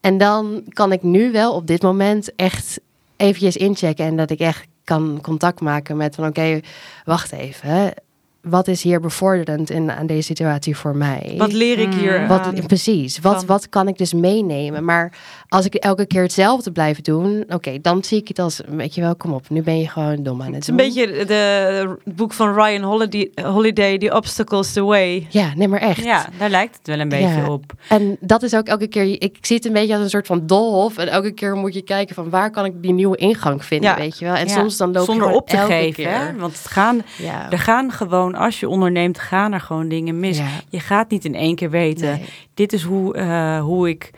[0.02, 2.80] En dan kan ik nu wel op dit moment echt
[3.18, 6.60] eventjes inchecken en dat ik echt kan contact maken met van oké,
[7.06, 7.94] wacht even.
[8.42, 11.34] Wat is hier bevorderend in, aan deze situatie voor mij?
[11.38, 12.28] Wat leer ik hier Mm.
[12.28, 14.86] Wat, precies, wat, van- wat kan ik dus meenemen?
[14.86, 15.14] Maar
[15.48, 19.02] als ik elke keer hetzelfde blijf doen, oké, dan zie ik het als, weet je
[19.02, 20.86] wel, kom op, nu ben je gewoon dom aan het Het is een doen.
[20.86, 25.28] beetje de, het boek van Ryan Holiday, Holiday, The Obstacles the Way.
[25.30, 26.04] Ja, nee, maar echt.
[26.04, 27.50] Ja, daar lijkt het wel een beetje Ja.
[27.52, 27.64] op.
[27.90, 30.48] En dat is ook elke keer, ik zie het een beetje als een soort van
[30.48, 30.98] doolhof.
[30.98, 33.96] En elke keer moet je kijken van waar kan ik die nieuwe ingang vinden, Ja.
[33.98, 34.36] weet je wel.
[34.36, 36.04] En Ja, soms dan loop Zonder je gewoon op te elke geven.
[36.04, 36.12] keer.
[36.20, 36.36] Hè?
[36.38, 37.52] Want het gaan, Ja.
[37.52, 40.38] er gaan gewoon, als je onderneemt, gaan er gewoon dingen mis.
[40.38, 40.48] Ja.
[40.70, 42.10] Je gaat niet in één keer weten.
[42.10, 42.26] Nee.
[42.54, 44.12] Dit is hoe, eh, hoe ik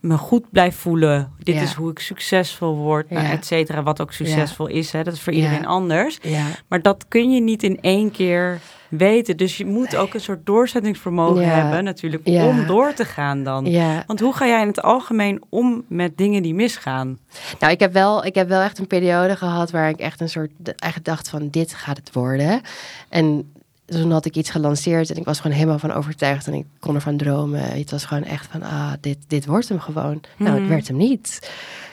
[0.00, 1.32] me goed blijf voelen.
[1.38, 1.60] Dit Ja.
[1.60, 3.32] is hoe ik succesvol word, nou, Ja.
[3.32, 3.82] et cetera.
[3.82, 4.92] Wat ook succesvol is.
[4.92, 5.02] Hè?
[5.02, 6.18] Dat is voor iedereen anders.
[6.68, 8.58] Maar dat kun je niet in één keer
[8.88, 9.36] weten.
[9.36, 13.64] Dus je moet ook een soort doorzettingsvermogen hebben natuurlijk om door te gaan dan.
[13.64, 14.02] ja.
[14.06, 17.18] Want hoe ga jij in het algemeen om met dingen die misgaan?
[17.58, 20.28] Nou, ik heb, wel, ik heb wel echt een periode gehad waar ik echt een
[20.28, 22.60] soort eigenlijk dacht van dit gaat het worden.
[23.08, 23.52] En
[23.90, 26.94] toen had ik iets gelanceerd en ik was gewoon helemaal van overtuigd en ik kon
[26.94, 27.60] ervan dromen.
[27.60, 30.20] Het was gewoon echt van, ah, dit, dit wordt hem gewoon.
[30.36, 30.68] Nou, het Mhm.
[30.70, 31.50] werd hem niet.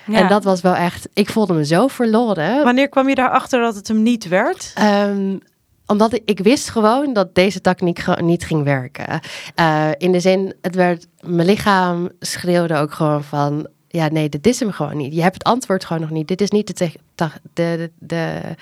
[0.08, 0.20] Ja.
[0.20, 2.64] En dat was wel echt, ik voelde me zo verloren.
[2.64, 4.72] Wanneer kwam je daarachter dat het hem niet werd?
[4.76, 5.38] Ehm,
[5.86, 9.20] omdat ik, ik wist gewoon dat deze techniek ge- niet ging werken.
[9.56, 14.48] Eh, in de zin, het werd, mijn lichaam schreeuwde ook gewoon van, ja, nee, dit
[14.48, 15.14] is hem gewoon niet.
[15.16, 16.28] Je hebt het antwoord gewoon nog niet.
[16.28, 18.56] Dit is niet de, te- de, de, de-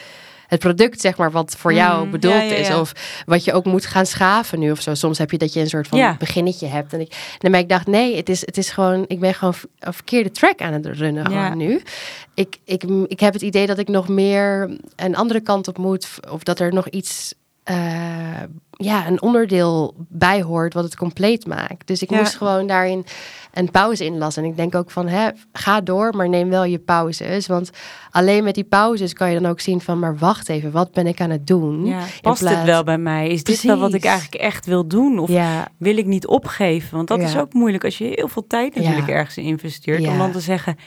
[0.47, 2.73] het product, zeg maar, wat voor jou Mm, bedoeld ja, ja, is.
[2.73, 2.91] Of
[3.25, 4.93] wat je ook moet gaan schaven nu of zo.
[4.93, 6.93] Soms heb je dat je een soort van beginnetje hebt.
[6.93, 7.15] En ik,
[7.49, 10.61] maar ik dacht, nee, het is, het is gewoon, ik ben gewoon een verkeerde track
[10.61, 11.81] aan het runnen gewoon nu.
[12.33, 16.07] Ik, ik, ik heb het idee dat ik nog meer een andere kant op moet.
[16.29, 17.33] Of dat er nog iets,
[17.65, 18.41] eh,
[18.77, 21.87] ja, een onderdeel bij hoort wat het compleet maakt.
[21.87, 22.17] Dus ik Ja.
[22.17, 23.05] moest gewoon daarin
[23.53, 24.43] een pauze inlassen.
[24.43, 27.47] En ik denk ook van, hè, ga door, maar neem wel je pauzes.
[27.47, 27.69] Want
[28.11, 31.07] alleen met die pauzes kan je dan ook zien van, maar wacht even, wat ben
[31.07, 31.85] ik aan het doen?
[31.85, 33.29] Ja, past het wel bij mij?
[33.29, 35.19] Is dit wel wat ik eigenlijk echt wil doen?
[35.19, 36.95] Of Ja, wil ik niet opgeven?
[36.95, 40.07] Want dat is ook moeilijk als je heel veel tijd natuurlijk ergens in investeert.
[40.07, 40.77] Om dan te zeggen,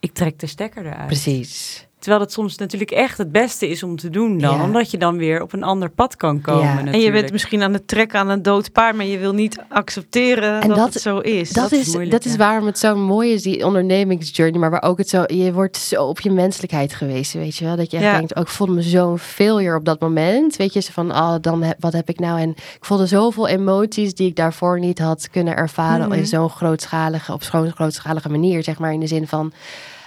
[0.00, 1.06] ik trek de stekker eruit.
[1.06, 1.86] precies.
[2.04, 4.56] Terwijl het soms natuurlijk echt het beste is om te doen dan.
[4.56, 4.62] Ja.
[4.64, 6.92] Omdat je dan weer op een ander pad kan komen Ja.
[6.92, 9.58] En je bent misschien aan het trekken aan een dood paard, maar je wil niet
[9.68, 11.50] accepteren En dat, dat- het zo is.
[11.50, 14.60] Dat, is is, moeilijk, dat is waarom het zo mooi is, die ondernemingsjourney.
[14.60, 17.76] Maar waar ook het zo, je wordt zo op je menselijkheid geweest, weet je wel.
[17.76, 18.16] Dat je echt Ja.
[18.16, 20.56] denkt, oh, ik voelde me zo'n failure op dat moment.
[20.56, 22.40] Weet je, zo van, oh, dan heb, wat heb ik nou?
[22.40, 26.18] En ik voelde zoveel emoties die ik daarvoor niet had kunnen ervaren Mhm.
[26.18, 28.62] in zo'n grootschalige, op zo'n grootschalige manier.
[28.62, 29.52] Zeg maar in de zin van,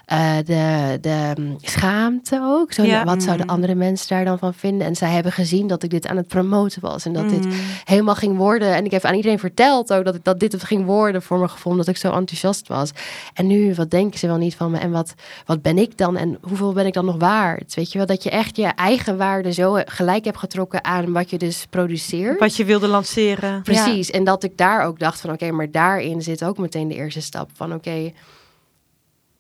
[0.08, 2.74] eh, de, de mm, schaamte ook.
[2.74, 3.04] Zo, Ja.
[3.04, 3.56] Wat zouden Mhm.
[3.56, 4.88] andere mensen daar dan van vinden?
[4.88, 7.06] En zij hebben gezien dat ik dit aan het promoten was.
[7.06, 7.56] En dat dit Mhm.
[7.84, 8.74] helemaal ging worden.
[8.76, 11.38] En ik heb aan iedereen verteld ook dat, ik, dat dit het ging worden voor
[11.38, 11.72] mijn gevoel.
[11.72, 12.92] Omdat ik zo enthousiast was.
[13.34, 14.78] En nu, wat denken ze wel niet van me?
[14.78, 15.14] En wat,
[15.46, 16.18] wat ben ik dan?
[16.18, 17.74] En hoeveel ben ik dan nog waard?
[17.76, 21.30] Weet je wel, dat je echt je eigen waarde zo gelijk hebt getrokken aan wat
[21.30, 22.40] je dus produceert.
[22.40, 23.62] Wat je wilde lanceren.
[23.62, 24.12] Precies.
[24.12, 27.22] En dat ik daar ook dacht van oké, maar daarin zit ook meteen de eerste
[27.22, 28.12] stap van oké.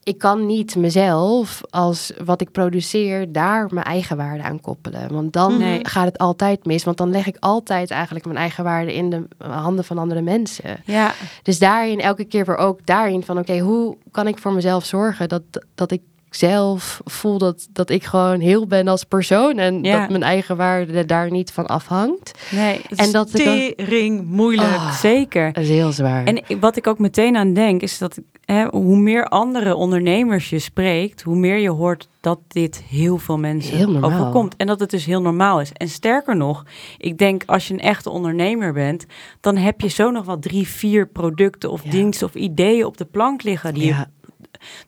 [0.07, 5.13] Ik kan niet mezelf als wat ik produceer daar mijn eigen waarde aan koppelen.
[5.13, 5.79] Want dan Nee.
[5.85, 6.83] gaat het altijd mis.
[6.83, 10.77] Want dan leg ik altijd eigenlijk mijn eigen waarde in de handen van andere mensen.
[10.85, 14.85] Ja, Dus daarin elke keer weer ook daarin van oké, hoe kan ik voor mezelf
[14.85, 15.41] zorgen dat,
[15.75, 19.99] dat ik zelf voel dat, dat ik gewoon heel ben als persoon en Ja.
[19.99, 22.31] dat mijn eigen waarde daar niet van afhangt.
[22.51, 23.41] nee, Het En is dat dan-
[23.75, 24.67] tering moeilijk.
[24.67, 24.91] Oh.
[24.93, 25.53] zeker.
[25.53, 26.23] Dat is heel zwaar.
[26.25, 28.19] En wat ik ook meteen aan denk, is dat
[28.71, 33.77] hoe meer andere ondernemers je spreekt, hoe meer je hoort dat dit heel veel mensen
[33.77, 34.55] Heel overkomt.
[34.55, 35.71] En dat het dus heel normaal is.
[35.73, 36.63] En sterker nog,
[36.97, 39.05] ik denk als je een echte ondernemer bent,
[39.41, 41.89] dan heb je zo nog wel drie, vier producten of Ja.
[41.89, 44.05] diensten of ideeën op de plank liggen die je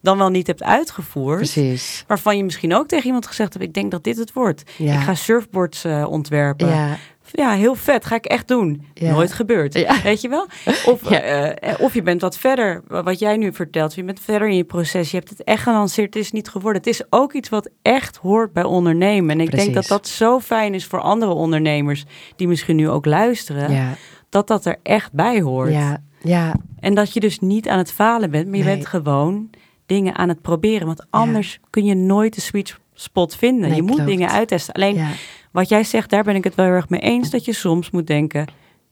[0.01, 1.37] dan wel niet hebt uitgevoerd.
[1.37, 2.03] precies.
[2.07, 4.63] Waarvan je misschien ook tegen iemand gezegd hebt, ik denk dat dit het wordt.
[4.77, 4.93] Ja.
[4.93, 6.67] Ik ga surfboards eh, ontwerpen.
[6.67, 6.97] Ja.
[7.31, 8.85] Ja, heel vet, ga ik echt doen.
[8.93, 9.11] Ja.
[9.11, 9.73] Nooit gebeurd.
[9.73, 10.01] Ja.
[10.01, 10.45] Weet je wel?
[10.93, 11.21] Of, Ja.
[11.21, 13.93] eh, eh, of je bent wat verder, wa- wat jij nu vertelt.
[13.95, 15.11] Je bent verder in je proces.
[15.11, 16.81] Je hebt het echt gelanceerd, het is niet geworden.
[16.81, 19.29] Het is ook iets wat echt hoort bij ondernemen.
[19.29, 22.05] En ik denk dat dat zo fijn is voor andere ondernemers...
[22.35, 23.97] die misschien nu ook luisteren,
[24.29, 25.71] dat dat er echt bij hoort.
[25.71, 28.73] ja, ja, En dat je dus niet aan het falen bent, maar je Nee.
[28.75, 29.49] bent gewoon
[29.85, 30.87] dingen aan het proberen.
[30.87, 33.67] Want anders kun je nooit de sweet spot vinden.
[33.67, 34.09] Nee, je moet klopt.
[34.09, 34.73] dingen uittesten.
[34.73, 35.05] Alleen.
[35.51, 37.29] Wat jij zegt, daar ben ik het wel heel erg mee eens.
[37.29, 38.47] Dat je soms moet denken,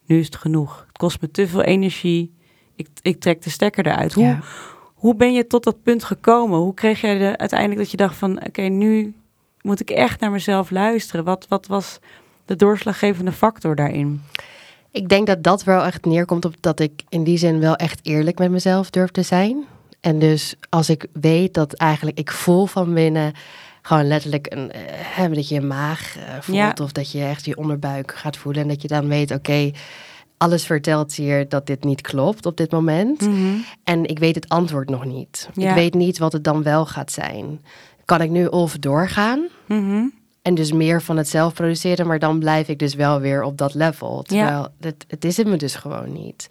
[0.06, 0.84] nu is het genoeg.
[0.88, 2.34] Het kost me te veel energie.
[2.76, 4.13] Ik, ik trek de stekker eruit.
[4.13, 4.39] Hoe, Ja.
[4.93, 6.60] hoe ben je tot dat punt gekomen?
[6.60, 8.46] Hoe kreeg jij de, uiteindelijk dat je dacht van...
[8.46, 9.13] oké, nu
[9.62, 11.26] moet ik echt naar mezelf luisteren.
[11.26, 12.00] Wat, wat was
[12.46, 14.22] de doorslaggevende factor daarin?
[14.91, 18.00] Ik denk dat dat wel echt neerkomt op dat ik in die zin wel echt
[18.04, 19.65] eerlijk met mezelf durf te zijn.
[20.02, 23.34] En dus als ik weet dat eigenlijk ik voel van binnen
[23.88, 26.73] gewoon letterlijk een, eh, hè, dat je je maag eh, voelt Ja.
[26.82, 29.71] of dat je echt je onderbuik gaat voelen en dat je dan weet, oké,
[30.38, 33.30] alles vertelt hier dat dit niet klopt op dit moment.
[33.84, 35.50] En ik weet het antwoord nog niet.
[35.54, 35.69] Ja.
[35.69, 37.62] Ik weet niet wat het dan wel gaat zijn.
[38.06, 40.04] Kan ik nu of doorgaan Mhm.
[40.41, 43.58] en dus meer van het zelf produceren, maar dan blijf ik dus wel weer op
[43.58, 44.21] dat level.
[44.23, 46.47] Terwijl het, het is het me dus gewoon niet.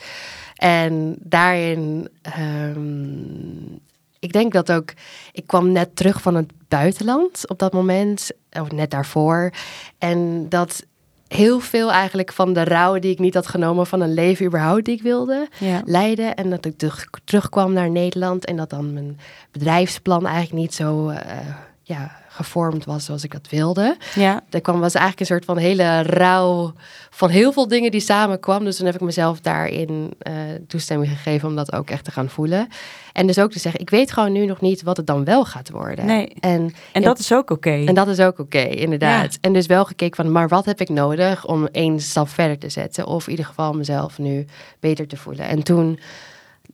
[0.55, 3.77] En daarin, ehm,
[4.27, 4.93] ik denk dat ook,
[5.33, 9.51] ik kwam net terug van het buitenland op dat moment, of net daarvoor.
[9.99, 10.83] En dat
[11.29, 14.85] heel veel eigenlijk van de rouw die ik niet had genomen van een leven überhaupt
[14.85, 15.83] die ik wilde, Ja.
[15.85, 16.35] leiden.
[16.35, 19.19] En dat ik terug, terugkwam naar Nederland en dat dan mijn
[19.53, 21.39] bedrijfsplan eigenlijk niet zo eh,
[21.83, 23.97] ja, gevormd was zoals ik dat wilde.
[24.15, 24.43] Ja.
[24.51, 26.73] Er kwam, was eigenlijk een soort van hele rouw
[27.11, 28.65] van heel veel dingen die samenkwamen.
[28.65, 30.33] Dus toen heb ik mezelf daarin eh,
[30.67, 32.69] toestemming gegeven om dat ook echt te gaan voelen.
[33.13, 35.45] En dus ook te zeggen, ik weet gewoon nu nog niet wat het dan wel
[35.45, 36.07] gaat worden.
[36.07, 36.33] Nee.
[36.41, 37.07] En, En Ja.
[37.07, 37.71] dat is ook oké.
[37.85, 39.39] en dat is ook oké, inderdaad.
[39.41, 42.69] En dus wel gekeken van, maar wat heb ik nodig om één stap verder te
[42.69, 43.07] zetten?
[43.07, 44.47] Of in ieder geval mezelf nu
[44.81, 45.47] beter te voelen.
[45.47, 45.99] En toen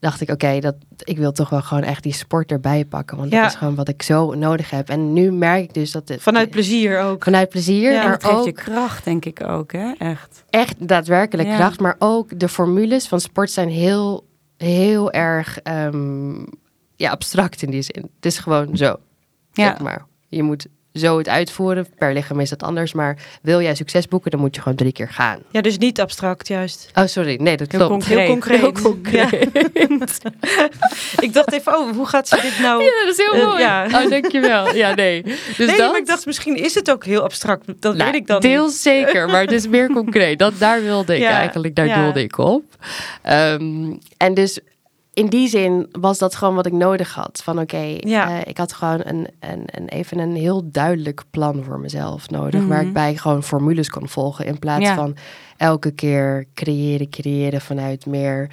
[0.03, 3.17] dacht ik, oké, dat ik wil toch wel gewoon echt die sport erbij pakken.
[3.17, 3.43] Want Ja.
[3.43, 4.89] dat is gewoon wat ik zo nodig heb.
[4.89, 6.23] En nu merk ik dus dat het...
[6.23, 7.25] Vanuit plezier ook.
[7.25, 9.93] Vanuit plezier, Ja, maar het geeft ook je kracht, denk ik ook, hè?
[9.99, 10.45] Echt.
[10.51, 11.57] echt daadwerkelijk Ja.
[11.57, 11.81] kracht.
[11.81, 15.59] Maar ook de formules van sport zijn heel, heel erg...
[15.59, 16.45] ehm,
[16.97, 18.03] ja, abstract in die zin.
[18.17, 18.85] Het is gewoon zo.
[19.53, 19.67] Ja.
[19.69, 20.05] Zeg maar.
[20.29, 21.87] Je moet zo het uitvoeren.
[21.99, 22.93] Per lichaam is dat anders.
[22.93, 25.39] Maar wil jij succes boeken, dan moet je gewoon drie keer gaan.
[25.51, 26.91] Ja, dus niet abstract juist.
[26.95, 27.37] Oh, sorry.
[27.41, 27.93] Nee, dat Heel klopt.
[28.05, 28.19] concreet.
[28.19, 28.61] Heel concreet.
[28.61, 30.21] Heel concreet.
[31.21, 32.83] Ik dacht even, oh, hoe gaat ze dit nou...
[32.83, 33.61] Ja, dat is heel Eh, mooi.
[33.63, 33.87] ja.
[33.93, 34.75] Oh, dankjewel.
[34.75, 35.23] Ja, nee.
[35.23, 35.91] Dus nee, dat...
[35.91, 37.67] maar ik dacht, misschien is het ook heel abstract.
[37.81, 40.39] Dat Nou, weet ik dan Deels zeker, maar het is meer concreet.
[40.39, 42.03] Dat, daar wilde ik Ja, eigenlijk, daar ja.
[42.03, 42.65] doelde ik op.
[43.23, 44.59] Ehm, en dus
[45.15, 47.41] in die zin was dat gewoon wat ik nodig had.
[47.45, 48.31] Van oké, Ja.
[48.41, 52.61] eh, ik had gewoon een, een, een, even een heel duidelijk plan voor mezelf nodig.
[52.61, 52.69] Mhm.
[52.69, 54.47] Waar ik bij gewoon formules kon volgen.
[54.47, 54.95] In plaats Ja.
[54.95, 55.17] van
[55.57, 58.51] elke keer creëren, creëren vanuit meer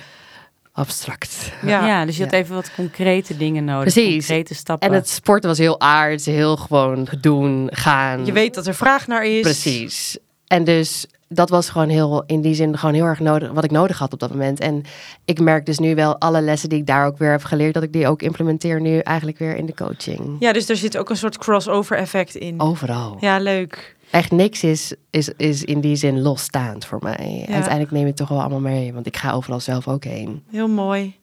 [0.71, 1.51] abstract.
[1.65, 1.87] Ja.
[1.87, 2.37] Ja, dus je had Ja.
[2.37, 3.93] even wat concrete dingen nodig.
[3.93, 4.25] Precies.
[4.27, 4.87] Concrete stappen.
[4.89, 8.25] En het sporten was heel aards, heel gewoon doen, gaan.
[8.25, 9.41] Je weet dat er vraag naar is.
[9.41, 10.17] Precies.
[10.47, 13.71] En dus dat was gewoon heel, in die zin, gewoon heel erg nodig, wat ik
[13.71, 14.59] nodig had op dat moment.
[14.59, 14.83] En
[15.25, 17.83] ik merk dus nu wel alle lessen die ik daar ook weer heb geleerd, dat
[17.83, 20.35] ik die ook implementeer nu eigenlijk weer in de coaching.
[20.39, 22.61] Ja, dus er zit ook een soort crossover effect in.
[22.61, 23.17] Overal.
[23.19, 23.95] Ja, leuk.
[24.09, 27.35] Echt niks is, is, is in die zin losstaand voor mij.
[27.39, 27.45] Ja.
[27.45, 30.03] En uiteindelijk neem ik het toch wel allemaal mee, want ik ga overal zelf ook
[30.03, 30.43] heen.
[30.51, 31.17] Heel mooi.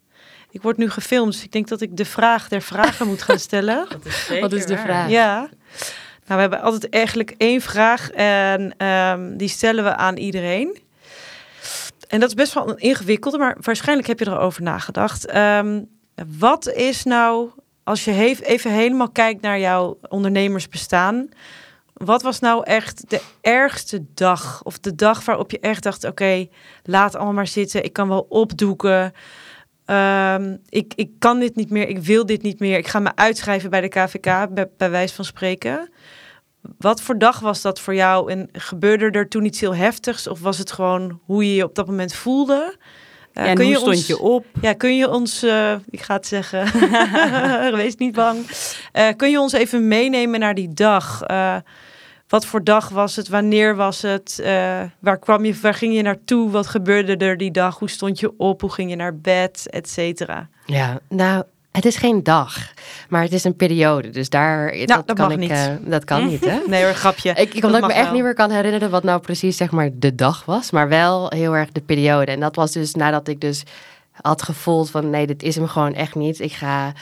[0.51, 3.39] Ik word nu gefilmd, dus ik denk dat ik de vraag der vragen moet gaan
[3.39, 3.87] stellen.
[4.41, 5.11] Wat is de vraag?
[5.11, 5.49] Ja.
[6.27, 10.79] Nou, we hebben altijd eigenlijk één vraag en ehm, die stellen we aan iedereen.
[12.09, 15.27] En dat is best wel een ingewikkelde, maar waarschijnlijk heb je erover nagedacht.
[15.27, 15.83] Ehm,
[16.39, 17.51] wat is nou,
[17.85, 21.29] als je even helemaal kijkt naar jouw ondernemersbestaan,
[21.93, 24.63] wat was nou echt de ergste dag?
[24.63, 26.47] Of de dag waarop je echt dacht, oké,
[26.85, 27.85] laat allemaal maar zitten.
[27.85, 29.13] Ik kan wel opdoeken.
[29.85, 31.89] Ehm, ik, ik kan dit niet meer.
[31.89, 32.79] Ik wil dit niet meer.
[32.79, 35.91] Ik ga me uitschrijven bij de KVK, bij, bij wijze van spreken.
[36.79, 38.31] Wat voor dag was dat voor jou?
[38.31, 40.29] En gebeurde er toen iets heel heftigs?
[40.29, 42.77] Of was het gewoon hoe je je op dat moment voelde?
[43.33, 44.47] Ja, en hoe stond je op?
[44.61, 46.65] Ja, kun je ons, eh, ik ga het zeggen,
[47.77, 48.47] wees niet bang.
[48.93, 51.23] Eh, kun je ons even meenemen naar die dag?
[52.29, 53.29] Wat voor dag was het?
[53.29, 54.43] Wanneer was het?
[55.01, 55.59] Waar kwam je?
[55.61, 56.51] Waar ging je naartoe?
[56.51, 57.79] Wat gebeurde er die dag?
[57.79, 58.61] Hoe stond je op?
[58.61, 59.67] Hoe ging je naar bed?
[59.71, 60.49] Et cetera.
[60.65, 61.45] Ja, nou,
[61.77, 62.73] het is geen dag,
[63.09, 64.11] maar het is een periode.
[64.11, 65.51] Dus daar, dat, dat kan mag ik, niet.
[65.51, 66.59] eh, dat kan niet, hè?
[66.67, 67.31] Nee hoor, grapje.
[67.31, 68.13] Ik, ik Dat omdat ik me echt wel.
[68.13, 71.57] niet meer kan herinneren wat nou precies zeg maar de dag was, maar wel heel
[71.57, 72.31] erg de periode.
[72.33, 73.63] En dat was dus nadat ik dus
[74.23, 76.41] had gevoeld van nee, dit is hem gewoon echt niet.
[76.41, 76.93] Ik ga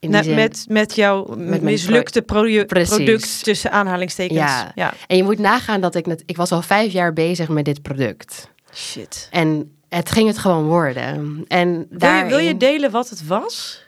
[0.00, 2.88] zin- met, met jouw mijn mislukte Precies.
[2.96, 4.38] product tussen aanhalingstekens.
[4.38, 4.72] Ja.
[4.74, 4.92] ja.
[5.06, 7.82] En je moet nagaan dat ik net, ik was al vijf jaar bezig met dit
[7.82, 8.50] product.
[8.74, 9.28] Shit.
[9.30, 11.44] En het ging het gewoon worden.
[11.48, 13.84] En Wil je, wil je delen wat het was?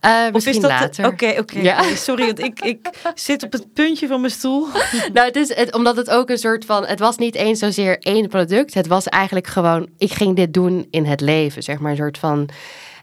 [0.00, 1.06] Of misschien is dat later.
[1.06, 1.60] Oké, oké.
[1.60, 1.94] Ja.
[1.94, 4.66] Sorry, want ik, ik zit op het puntje van mijn stoel.
[5.12, 6.86] Nou, het is het, omdat het ook een soort van.
[6.86, 8.74] Het was niet eens zozeer één product.
[8.74, 9.88] Het was eigenlijk gewoon.
[9.98, 11.62] Ik ging dit doen in het leven.
[11.62, 12.48] Zeg maar een soort van.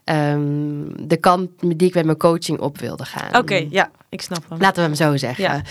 [0.08, 3.36] Ehm, de kant die ik met mijn coaching op wilde gaan.
[3.40, 4.60] Oké, ja, ik snap hem.
[4.60, 5.44] Laten we hem zo zeggen.
[5.44, 5.62] Ja.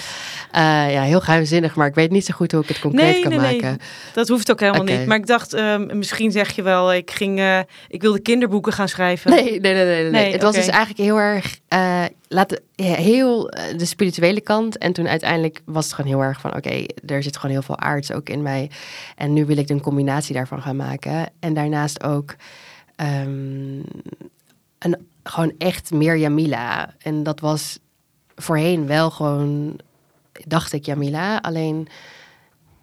[0.52, 0.86] Ja.
[0.88, 3.32] ja, heel geheimzinnig, maar ik weet niet zo goed hoe ik het concreet Nee, kan
[3.32, 3.62] nee, nee.
[3.62, 3.78] maken.
[4.14, 5.06] Dat hoeft ook helemaal niet.
[5.06, 8.88] Maar ik dacht, ehm, misschien zeg je wel, ik ging, eh, ik wilde kinderboeken gaan
[8.90, 9.32] schrijven.
[9.32, 10.02] Nee, nee, nee, nee.
[10.02, 10.12] nee.
[10.12, 11.58] Nee, het was dus eigenlijk heel erg.
[11.68, 14.78] eh, laten, ja, heel eh, de spirituele kant.
[14.78, 17.80] En toen uiteindelijk was het gewoon heel erg van: oké, er zit gewoon heel veel
[17.80, 18.70] aards ook in mij.
[19.16, 21.30] En nu wil ik een combinatie daarvan gaan maken.
[21.40, 22.36] En daarnaast ook.
[22.98, 23.80] Ehm,
[24.80, 26.94] een, gewoon echt meer Jamila.
[26.98, 27.80] En dat was
[28.36, 29.80] voorheen wel gewoon,
[30.48, 31.38] dacht ik Jamila.
[31.38, 31.88] Alleen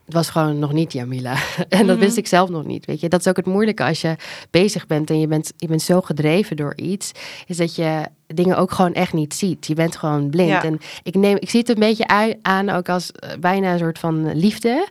[0.04, 1.36] het was gewoon nog niet Jamila.
[1.68, 2.04] en dat Mhm.
[2.04, 2.84] wist ik zelf nog niet.
[2.86, 4.16] Weet je, dat is ook het moeilijke als je
[4.50, 7.12] bezig bent en je bent, je bent zo gedreven door iets,
[7.46, 9.66] is dat je dingen ook gewoon echt niet ziet.
[9.66, 10.48] Je bent gewoon blind.
[10.48, 10.62] Ja.
[10.62, 13.98] En ik, neem, ik zie het een beetje aan ook als eh, bijna een soort
[13.98, 14.88] van liefde.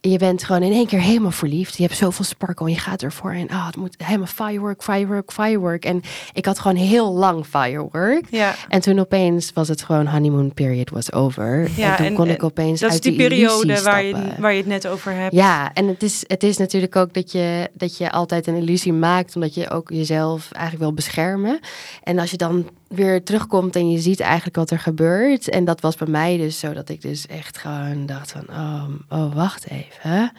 [0.00, 1.76] Je bent gewoon in één keer helemaal verliefd.
[1.76, 3.32] Je hebt zoveel sparkle en je gaat ervoor.
[3.32, 5.84] En ah, het moet helemaal firework, firework, firework.
[5.84, 8.24] En ik had gewoon heel lang firework.
[8.30, 11.70] Ja, En toen opeens was het gewoon honeymoon period was over.
[11.76, 14.52] Ja, en toen en- kon en ik opeens dat is die periode waar je, waar
[14.52, 15.34] je het net over hebt.
[15.34, 18.92] Ja, en het is, het is natuurlijk ook dat je, dat je altijd een illusie
[18.92, 21.58] maakt, omdat je ook jezelf eigenlijk wil beschermen.
[22.02, 25.48] En als je dan weer terugkomt en je ziet eigenlijk wat er gebeurt.
[25.48, 28.88] En dat was bij mij dus zo dat ik dus echt gewoon dacht van, oh,
[29.08, 30.32] oh wacht even.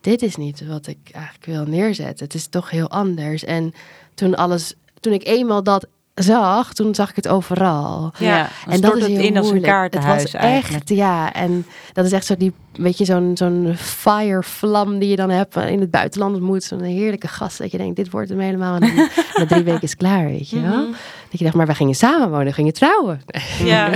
[0.00, 2.24] Dit is niet wat ik eigenlijk wil neerzetten.
[2.24, 3.44] Het is toch heel anders.
[3.44, 3.72] En
[4.14, 8.12] toen alles, toen ik eenmaal dat zag, toen zag ik het overal.
[8.18, 9.72] Ja, en dat is het heel in als een moeilijk.
[9.72, 10.82] kaartenhuis Het was eigenlijk.
[10.82, 11.32] echt, ja.
[11.32, 15.56] En dat is echt zo die, weet je, zo'n zo'n firevlam die je dan hebt
[15.56, 16.64] in het buitenland ontmoet.
[16.64, 18.78] Zo'n heerlijke gast dat je denkt, dit wordt hem helemaal.
[18.78, 18.94] En
[19.38, 20.82] na drie weken is het klaar, weet je wel.
[20.82, 20.90] Mhm.
[21.30, 23.22] Dat je dacht, maar we gingen samenwonen, we gingen trouwen.
[23.64, 23.90] Ja.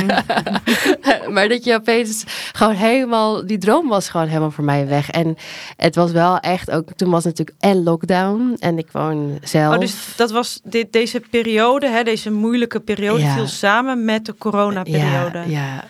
[1.35, 5.11] maar dat je opeens gewoon helemaal, die droom was gewoon helemaal voor mij weg.
[5.11, 5.37] En
[5.77, 9.75] het was wel echt ook, toen was natuurlijk en lockdown en ik woon zelf.
[9.75, 13.35] Oh, dus dat was dit, deze periode, hè, deze moeilijke periode, Ja.
[13.35, 15.39] viel samen met de coronaperiode.
[15.39, 15.85] Ja, ja.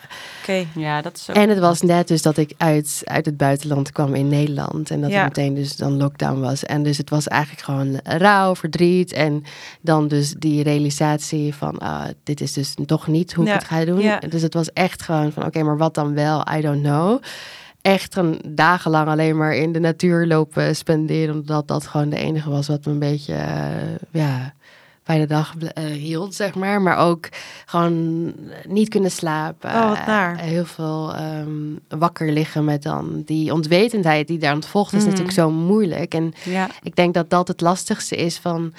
[0.49, 0.67] Oké.
[0.75, 1.37] Ja, dat is ook...
[1.37, 4.91] En het was net dus dat ik uit, uit het buitenland kwam in Nederland.
[4.91, 5.19] En dat Ja.
[5.19, 6.65] er meteen dus dan lockdown was.
[6.65, 9.13] En dus het was eigenlijk gewoon rouw, verdriet.
[9.13, 9.43] En
[9.81, 13.69] dan dus die realisatie van, ah, dit is dus toch niet hoe Ja, ik het
[13.69, 14.01] ga doen.
[14.01, 14.19] ja.
[14.29, 16.45] Dus het was echt gewoon van, oké, maar wat dan wel?
[16.57, 17.23] I don't know.
[17.83, 21.35] Echt een dagenlang alleen maar in de natuur lopen spenderen.
[21.35, 23.67] Omdat dat gewoon de enige was wat me een beetje, eh,
[24.11, 24.53] ja,
[25.09, 26.83] bij de dag eh, hield, zeg maar.
[26.83, 27.29] Maar ook
[27.67, 28.33] gewoon
[28.67, 29.71] niet kunnen slapen.
[29.71, 30.37] Oh, wat naar.
[30.37, 34.93] Eh, heel veel ehm, wakker liggen met dan die onwetendheid die daar ontvolgt.
[34.93, 35.09] is Mhm.
[35.09, 36.15] natuurlijk zo moeilijk.
[36.15, 38.73] En Ja, ik denk dat dat het lastigste is van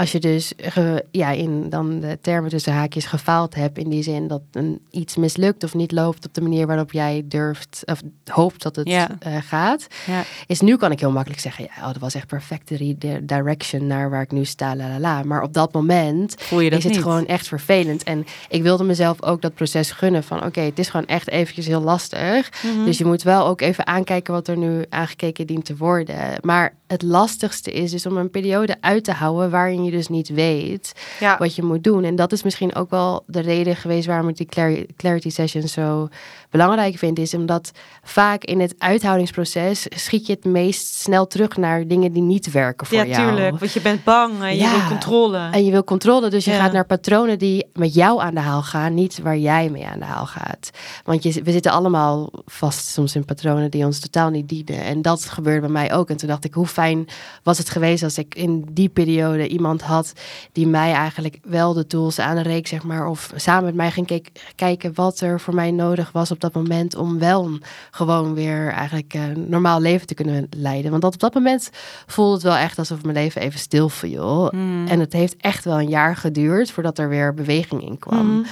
[0.00, 4.02] als je dus ge- ja, in dan de termen tussen haakjes gefaald hebt in die
[4.02, 8.00] zin dat een, iets mislukt of niet loopt op de manier waarop jij durft of
[8.24, 9.08] hoopt dat het Ja.
[9.18, 9.86] eh, gaat.
[10.06, 10.22] ja.
[10.46, 14.10] Is nu kan ik heel makkelijk zeggen, ja, oh, dat was echt perfecte redirection naar
[14.10, 15.22] waar ik nu sta, la la la.
[15.22, 17.02] Maar op dat moment Voel je dat is het niet?
[17.02, 18.02] gewoon echt vervelend.
[18.02, 21.66] En ik wilde mezelf ook dat proces gunnen van oké, het is gewoon echt eventjes
[21.66, 22.50] heel lastig.
[22.62, 22.84] Mhm.
[22.84, 26.16] Dus je moet wel ook even aankijken wat er nu aangekeken dient te worden.
[26.40, 30.28] Maar het lastigste is dus om een periode uit te houden waarin je dus niet
[30.28, 31.38] weet ja.
[31.38, 32.04] wat je moet doen.
[32.04, 35.68] En dat is misschien ook wel de reden geweest waarom ik die clar- clarity session
[35.68, 36.08] zo
[36.50, 37.18] belangrijk vind.
[37.18, 37.70] Is omdat
[38.02, 42.86] vaak in het uithoudingsproces schiet je het meest snel terug naar dingen die niet werken
[42.86, 43.28] voor ja, jou.
[43.28, 43.58] tuurlijk.
[43.58, 44.70] Want je bent bang en je Ja.
[44.78, 45.48] wil controle.
[45.52, 46.58] En je wil controle, dus je Ja.
[46.62, 49.98] gaat naar patronen die met jou aan de haal gaan, niet waar jij mee aan
[49.98, 50.70] de haal gaat.
[51.04, 54.84] Want je, we zitten allemaal vast soms in patronen die ons totaal niet dienen.
[54.84, 56.10] En dat gebeurde bij mij ook.
[56.10, 57.06] En toen dacht ik, hoe fijn
[57.42, 60.12] was het geweest als ik in die periode iemand had
[60.52, 63.06] die mij eigenlijk wel de tools aanreek, zeg maar.
[63.06, 64.22] Of samen met mij ging
[64.54, 67.50] kijken wat er voor mij nodig was op dat moment om wel
[67.90, 70.90] gewoon weer eigenlijk een normaal leven te kunnen leiden.
[70.90, 71.70] Want dat, op dat moment
[72.06, 74.48] voelde het wel echt alsof mijn leven even stil viel.
[74.50, 74.86] Hmm.
[74.86, 78.26] En het heeft echt wel een jaar geduurd voordat er weer beweging in kwam.
[78.36, 78.46] Mhm.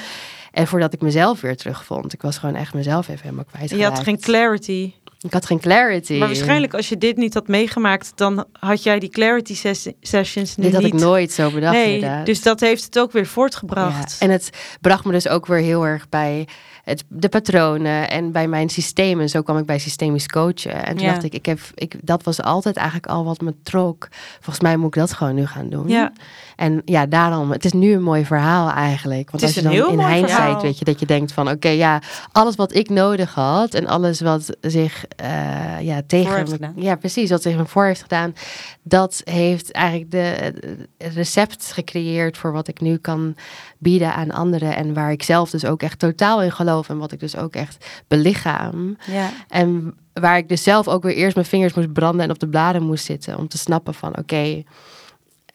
[0.52, 2.12] En voordat ik mezelf weer terugvond.
[2.12, 3.70] Ik was gewoon echt mezelf even helemaal kwijt.
[3.70, 4.92] Je had geen clarity.
[5.20, 6.18] Ik had geen clarity.
[6.18, 10.56] Maar waarschijnlijk als je dit niet had meegemaakt, dan had jij die clarity ses- sessions
[10.56, 10.94] nu Dit had niet.
[10.94, 12.26] ik nooit zo bedacht nee, inderdaad.
[12.26, 14.16] dus dat heeft het ook weer voortgebracht.
[14.18, 16.48] Ja, En het bracht me dus ook weer heel erg bij
[16.88, 19.28] het, de patronen en bij mijn systemen.
[19.28, 20.84] Zo kwam ik bij systemisch coachen.
[20.84, 21.12] En toen Ja.
[21.12, 24.08] dacht ik, ik heb, ik, dat was altijd eigenlijk al wat me trok.
[24.34, 25.88] Volgens mij moet ik dat gewoon nu gaan doen.
[25.88, 26.12] Ja.
[26.56, 29.30] En ja, daarom, het is nu een mooi verhaal eigenlijk.
[29.30, 32.56] Want als je dan in hindsight, weet je, dat je denkt van, oké, ja, alles
[32.56, 37.42] wat ik nodig had en alles wat zich eh, ja, tegen me, ja, precies, wat
[37.42, 38.34] zich me voor heeft gedaan,
[38.82, 40.52] dat heeft eigenlijk de
[40.98, 43.34] het recept gecreëerd voor wat ik nu kan
[43.78, 47.12] bieden aan anderen en waar ik zelf dus ook echt totaal in geloof en wat
[47.12, 48.96] ik dus ook echt belichaam.
[49.06, 49.30] Ja.
[49.48, 52.48] En waar ik dus zelf ook weer eerst mijn vingers moest branden en op de
[52.48, 54.62] bladen moest zitten om te snappen van oké,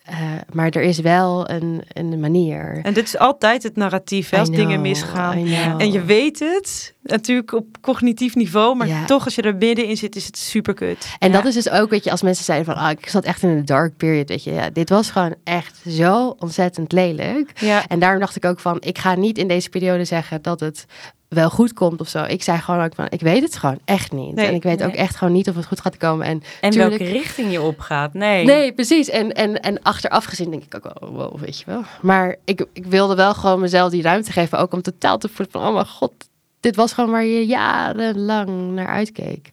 [0.04, 0.16] eh,
[0.52, 2.80] maar er is wel een, een manier.
[2.82, 5.36] En dit is altijd het narratief, hè, als dingen misgaan.
[5.78, 10.16] En je weet het, natuurlijk op cognitief niveau, maar toch als je er middenin zit,
[10.16, 11.16] is het super kut.
[11.18, 11.34] En Ja.
[11.36, 13.48] dat is dus ook, weet je, als mensen zeiden van, ah, ik zat echt in
[13.48, 17.50] een dark period, weet je, ja, dit was gewoon echt zo ontzettend lelijk.
[17.60, 20.60] Ja, En daarom dacht ik ook van, ik ga niet in deze periode zeggen dat
[20.60, 20.86] het
[21.34, 22.22] wel goed komt of zo.
[22.24, 24.34] Ik zei gewoon ook van, ik weet het gewoon echt niet.
[24.34, 26.26] Nee, en ik weet ook echt gewoon niet of het goed gaat komen.
[26.26, 28.14] En, En tuurlijk- welke richting je opgaat.
[28.14, 28.44] Nee.
[28.44, 29.08] Nee, precies.
[29.08, 31.82] En, en, en achteraf gezien denk ik ook wel, wow, weet je wel.
[32.02, 35.50] Maar ik, ik wilde wel gewoon mezelf die ruimte geven, ook om totaal te voelen
[35.50, 36.12] van, oh mijn god,
[36.60, 39.50] dit was gewoon waar je jarenlang naar uitkeek.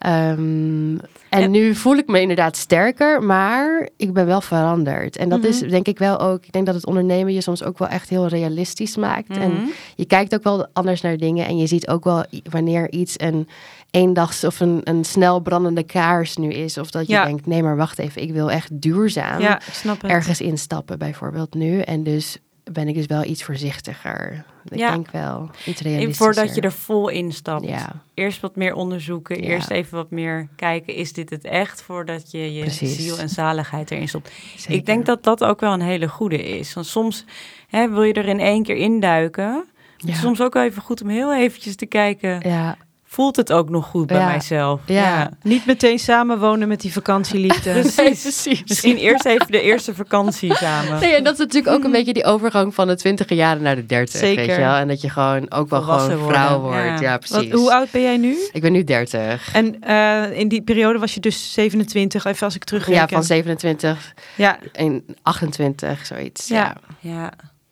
[0.00, 0.96] Ehm,
[1.28, 5.16] en, nu voel ik me inderdaad sterker, maar ik ben wel veranderd.
[5.16, 5.70] En dat is Mhm.
[5.70, 8.26] denk ik wel ook, ik denk dat het ondernemen je soms ook wel echt heel
[8.26, 9.36] realistisch maakt.
[9.36, 9.64] En Mhm.
[9.96, 13.48] je kijkt ook wel anders naar dingen en je ziet ook wel wanneer iets een
[13.90, 16.78] eendags of een, een snel brandende kaars nu is.
[16.78, 17.24] Of dat je Ja.
[17.24, 19.60] denkt, nee maar wacht even, ik wil echt duurzaam ja,
[20.02, 21.80] ergens instappen bijvoorbeeld nu.
[21.80, 22.38] En dus
[22.72, 24.44] ben ik dus wel iets voorzichtiger.
[24.70, 24.90] Ik Ja.
[24.90, 26.24] denk wel iets En realistischer.
[26.24, 27.66] Voordat je er vol instapt.
[27.66, 29.42] Ja, Eerst wat meer onderzoeken.
[29.42, 29.48] Ja.
[29.48, 30.94] Eerst even wat meer kijken.
[30.94, 31.82] Is dit het echt?
[31.82, 32.96] Voordat je je Precies.
[32.96, 34.32] ziel en zaligheid erin stopt.
[34.56, 34.74] zeker.
[34.74, 36.74] Ik denk dat dat ook wel een hele goede is.
[36.74, 37.24] Want soms
[37.68, 39.64] hè, wil je er in één keer induiken.
[39.96, 42.40] Het is soms ook wel even goed om heel eventjes te kijken.
[42.48, 42.76] Ja,
[43.12, 44.26] Voelt het ook nog goed bij Ja.
[44.26, 44.80] mijzelf?
[44.86, 45.30] Ja.
[45.42, 47.72] Niet meteen samenwonen met die vakantieliefde.
[47.80, 47.96] Precies.
[47.96, 48.62] Nee, precies.
[48.66, 51.00] Misschien eerst even de eerste vakantie samen.
[51.00, 53.74] Nee, en dat is natuurlijk ook een beetje die overgang van de twintige jaren naar
[53.76, 54.18] de dertig.
[54.20, 54.46] Zeker.
[54.46, 54.74] Weet je wel?
[54.74, 57.00] En dat je gewoon ook wel Volwassen gewoon vrouw worden, wordt.
[57.00, 57.10] ja.
[57.10, 57.36] Ja, precies.
[57.36, 58.36] Wat, hoe oud ben jij nu?
[58.52, 59.52] Ik ben nu 30.
[59.54, 63.00] En eh, in die periode was je dus 27, even als ik terugreken.
[63.00, 66.48] Ja, van 27 Ja, en 28, zoiets.
[66.48, 66.76] Ja.
[67.00, 67.10] Ja.
[67.12, 67.30] Ja.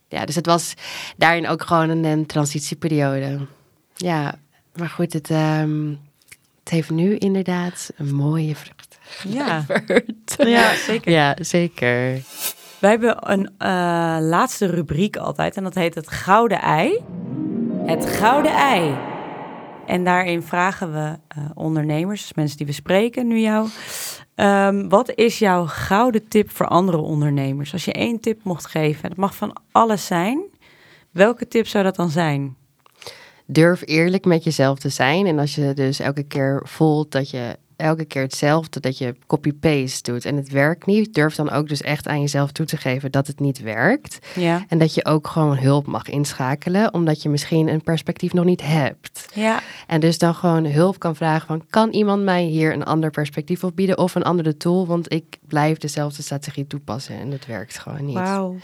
[0.08, 0.74] ja, dus het was
[1.16, 3.38] daarin ook gewoon een, een transitieperiode.
[3.96, 4.34] Ja,
[4.78, 5.88] maar goed, het, ehm,
[6.58, 8.98] het heeft nu inderdaad een mooie vrucht.
[9.24, 9.64] Ja,
[10.36, 11.12] Ja, zeker.
[11.12, 12.22] Ja, zeker.
[12.78, 13.68] Wij hebben een eh,
[14.20, 16.98] laatste rubriek altijd en dat heet het Gouden Ei.
[17.86, 18.94] Het Gouden Ei.
[19.86, 23.68] En daarin vragen we eh, ondernemers, dus mensen die we spreken, nu jou.
[24.34, 27.72] ehm, wat is jouw gouden tip voor andere ondernemers?
[27.72, 30.40] Als je één tip mocht geven, en het mag van alles zijn.
[31.10, 32.56] Welke tip zou dat dan zijn?
[33.50, 35.26] Durf eerlijk met jezelf te zijn.
[35.26, 40.12] En als je dus elke keer voelt dat je elke keer hetzelfde, dat je copy-paste
[40.12, 43.12] doet en het werkt niet, durf dan ook dus echt aan jezelf toe te geven
[43.12, 44.18] dat het niet werkt.
[44.34, 44.64] Ja.
[44.68, 48.62] En dat je ook gewoon hulp mag inschakelen, omdat je misschien een perspectief nog niet
[48.62, 49.28] hebt.
[49.34, 49.60] Ja.
[49.86, 53.64] En dus dan gewoon hulp kan vragen van, kan iemand mij hier een ander perspectief
[53.64, 54.86] op bieden of een andere tool?
[54.86, 58.14] Want ik blijf dezelfde strategie toepassen en het werkt gewoon niet.
[58.14, 58.56] Wauw.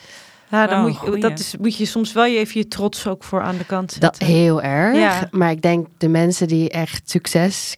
[0.50, 3.06] Ja, dan Wauw, moet je, dat is, moet je soms wel je even je trots
[3.06, 4.36] ook voor aan de kant Dat zetten.
[4.36, 4.96] heel erg.
[4.96, 5.28] Ja.
[5.30, 7.76] Maar ik denk de mensen die echt succes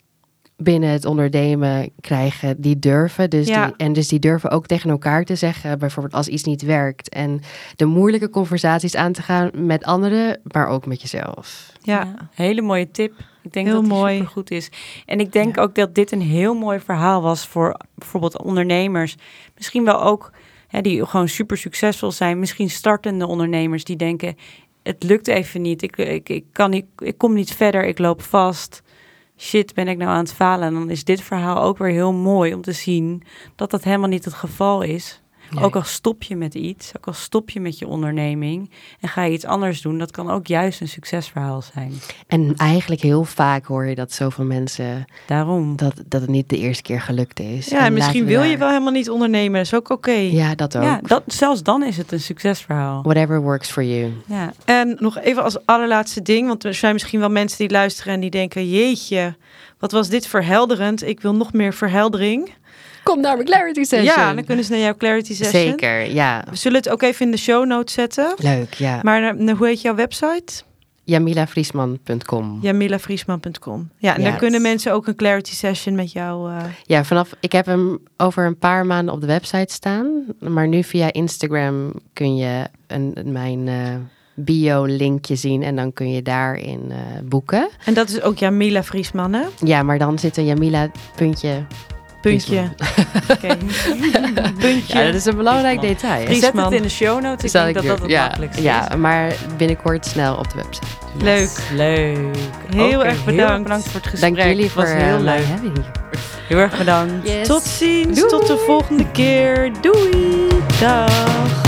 [0.56, 3.30] binnen het ondernemen krijgen, die durven.
[3.30, 3.66] Dus Ja.
[3.66, 7.08] die, en dus die durven ook tegen elkaar te zeggen, bijvoorbeeld als iets niet werkt.
[7.08, 7.40] En
[7.76, 11.72] de moeilijke conversaties aan te gaan met anderen, maar ook met jezelf.
[11.82, 12.14] ja.
[12.34, 13.12] hele mooie tip.
[13.42, 14.14] Ik denk Heel dat die mooi.
[14.16, 14.68] super goed is.
[15.06, 19.16] En ik denk ook dat dit een heel mooi verhaal was voor bijvoorbeeld ondernemers.
[19.56, 20.30] Misschien wel ook
[20.82, 22.38] die gewoon super succesvol zijn.
[22.38, 24.36] Misschien startende ondernemers die denken:
[24.82, 25.82] het lukt even niet.
[25.82, 27.84] Ik, ik, ik, kan niet, ik kom niet verder.
[27.84, 28.82] Ik loop vast.
[29.38, 30.68] Shit, ben ik nou aan het falen?
[30.68, 33.22] En dan is dit verhaal ook weer heel mooi om te zien
[33.56, 35.22] dat dat helemaal niet het geval is.
[35.50, 35.64] Nee.
[35.64, 38.70] Ook al stop je met iets, ook al stop je met je onderneming
[39.00, 41.92] en ga je iets anders doen, dat kan ook juist een succesverhaal zijn.
[42.26, 45.76] En eigenlijk heel vaak hoor je dat zoveel mensen, Daarom.
[45.76, 47.66] dat, dat het niet de eerste keer gelukt is.
[47.68, 49.56] Ja, en misschien wil je wel helemaal niet ondernemen.
[49.56, 50.10] Dat is ook oké.
[50.10, 50.82] Ja, dat ook.
[50.82, 53.02] Ja, dat, zelfs dan is het een succesverhaal.
[53.02, 54.12] Whatever works for you.
[54.26, 58.12] Ja, En nog even als allerlaatste ding, want er zijn misschien wel mensen die luisteren
[58.14, 59.36] en die denken: jeetje,
[59.78, 61.02] wat was dit verhelderend?
[61.02, 62.50] Ik wil nog meer verheldering.
[63.06, 64.04] Kom naar mijn clarity session.
[64.04, 65.62] Ja, dan kunnen ze naar jouw clarity session.
[65.62, 66.44] Zeker, ja.
[66.50, 68.34] We zullen het ook even in de show notes zetten.
[68.36, 69.00] Leuk, ja.
[69.02, 70.62] Maar eh, hoe heet jouw website?
[71.04, 72.58] JamilaVriesman.com.
[72.62, 73.90] jamilafriesman.com.
[73.98, 76.50] Ja, en daar kunnen mensen ook een clarity session met jou.
[76.52, 80.24] eh, Ja, vanaf, ik heb hem over een paar maanden op de website staan.
[80.40, 83.94] Maar nu via Instagram kun je een, mijn eh,
[84.34, 85.62] bio-linkje zien.
[85.62, 87.68] En dan kun je daarin eh, boeken.
[87.84, 89.42] En dat is ook Jamila Vriesman, hè?
[89.64, 91.64] Ja, maar dan zit een Jamila puntje.
[92.30, 92.70] Puntje.
[93.32, 93.56] oké.
[94.58, 94.98] Puntje.
[94.98, 96.34] Ja, dat is een belangrijk detail.
[96.34, 97.44] Zet het in de show notes.
[97.44, 98.96] Ik Zal denk dat ik dat het ja, makkelijkste ja, is.
[98.96, 100.86] maar binnenkort snel op de website.
[101.22, 101.50] Leuk.
[101.74, 102.16] Leuk.
[102.74, 103.62] Heel erg bedankt.
[103.62, 104.34] bedankt voor het gesprek.
[104.36, 105.46] Dank jullie Het voor was eh, heel mij leuk.
[105.46, 105.84] hebben hier.
[106.48, 107.44] Heel erg bedankt.
[107.44, 108.18] Tot ziens.
[108.18, 108.30] Doei.
[108.30, 109.70] Tot de volgende keer.
[109.80, 110.46] Doei.
[110.80, 111.65] Dag.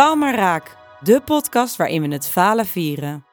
[0.00, 0.76] Faal maar raak.
[1.00, 3.29] De podcast waarin we het falen vieren.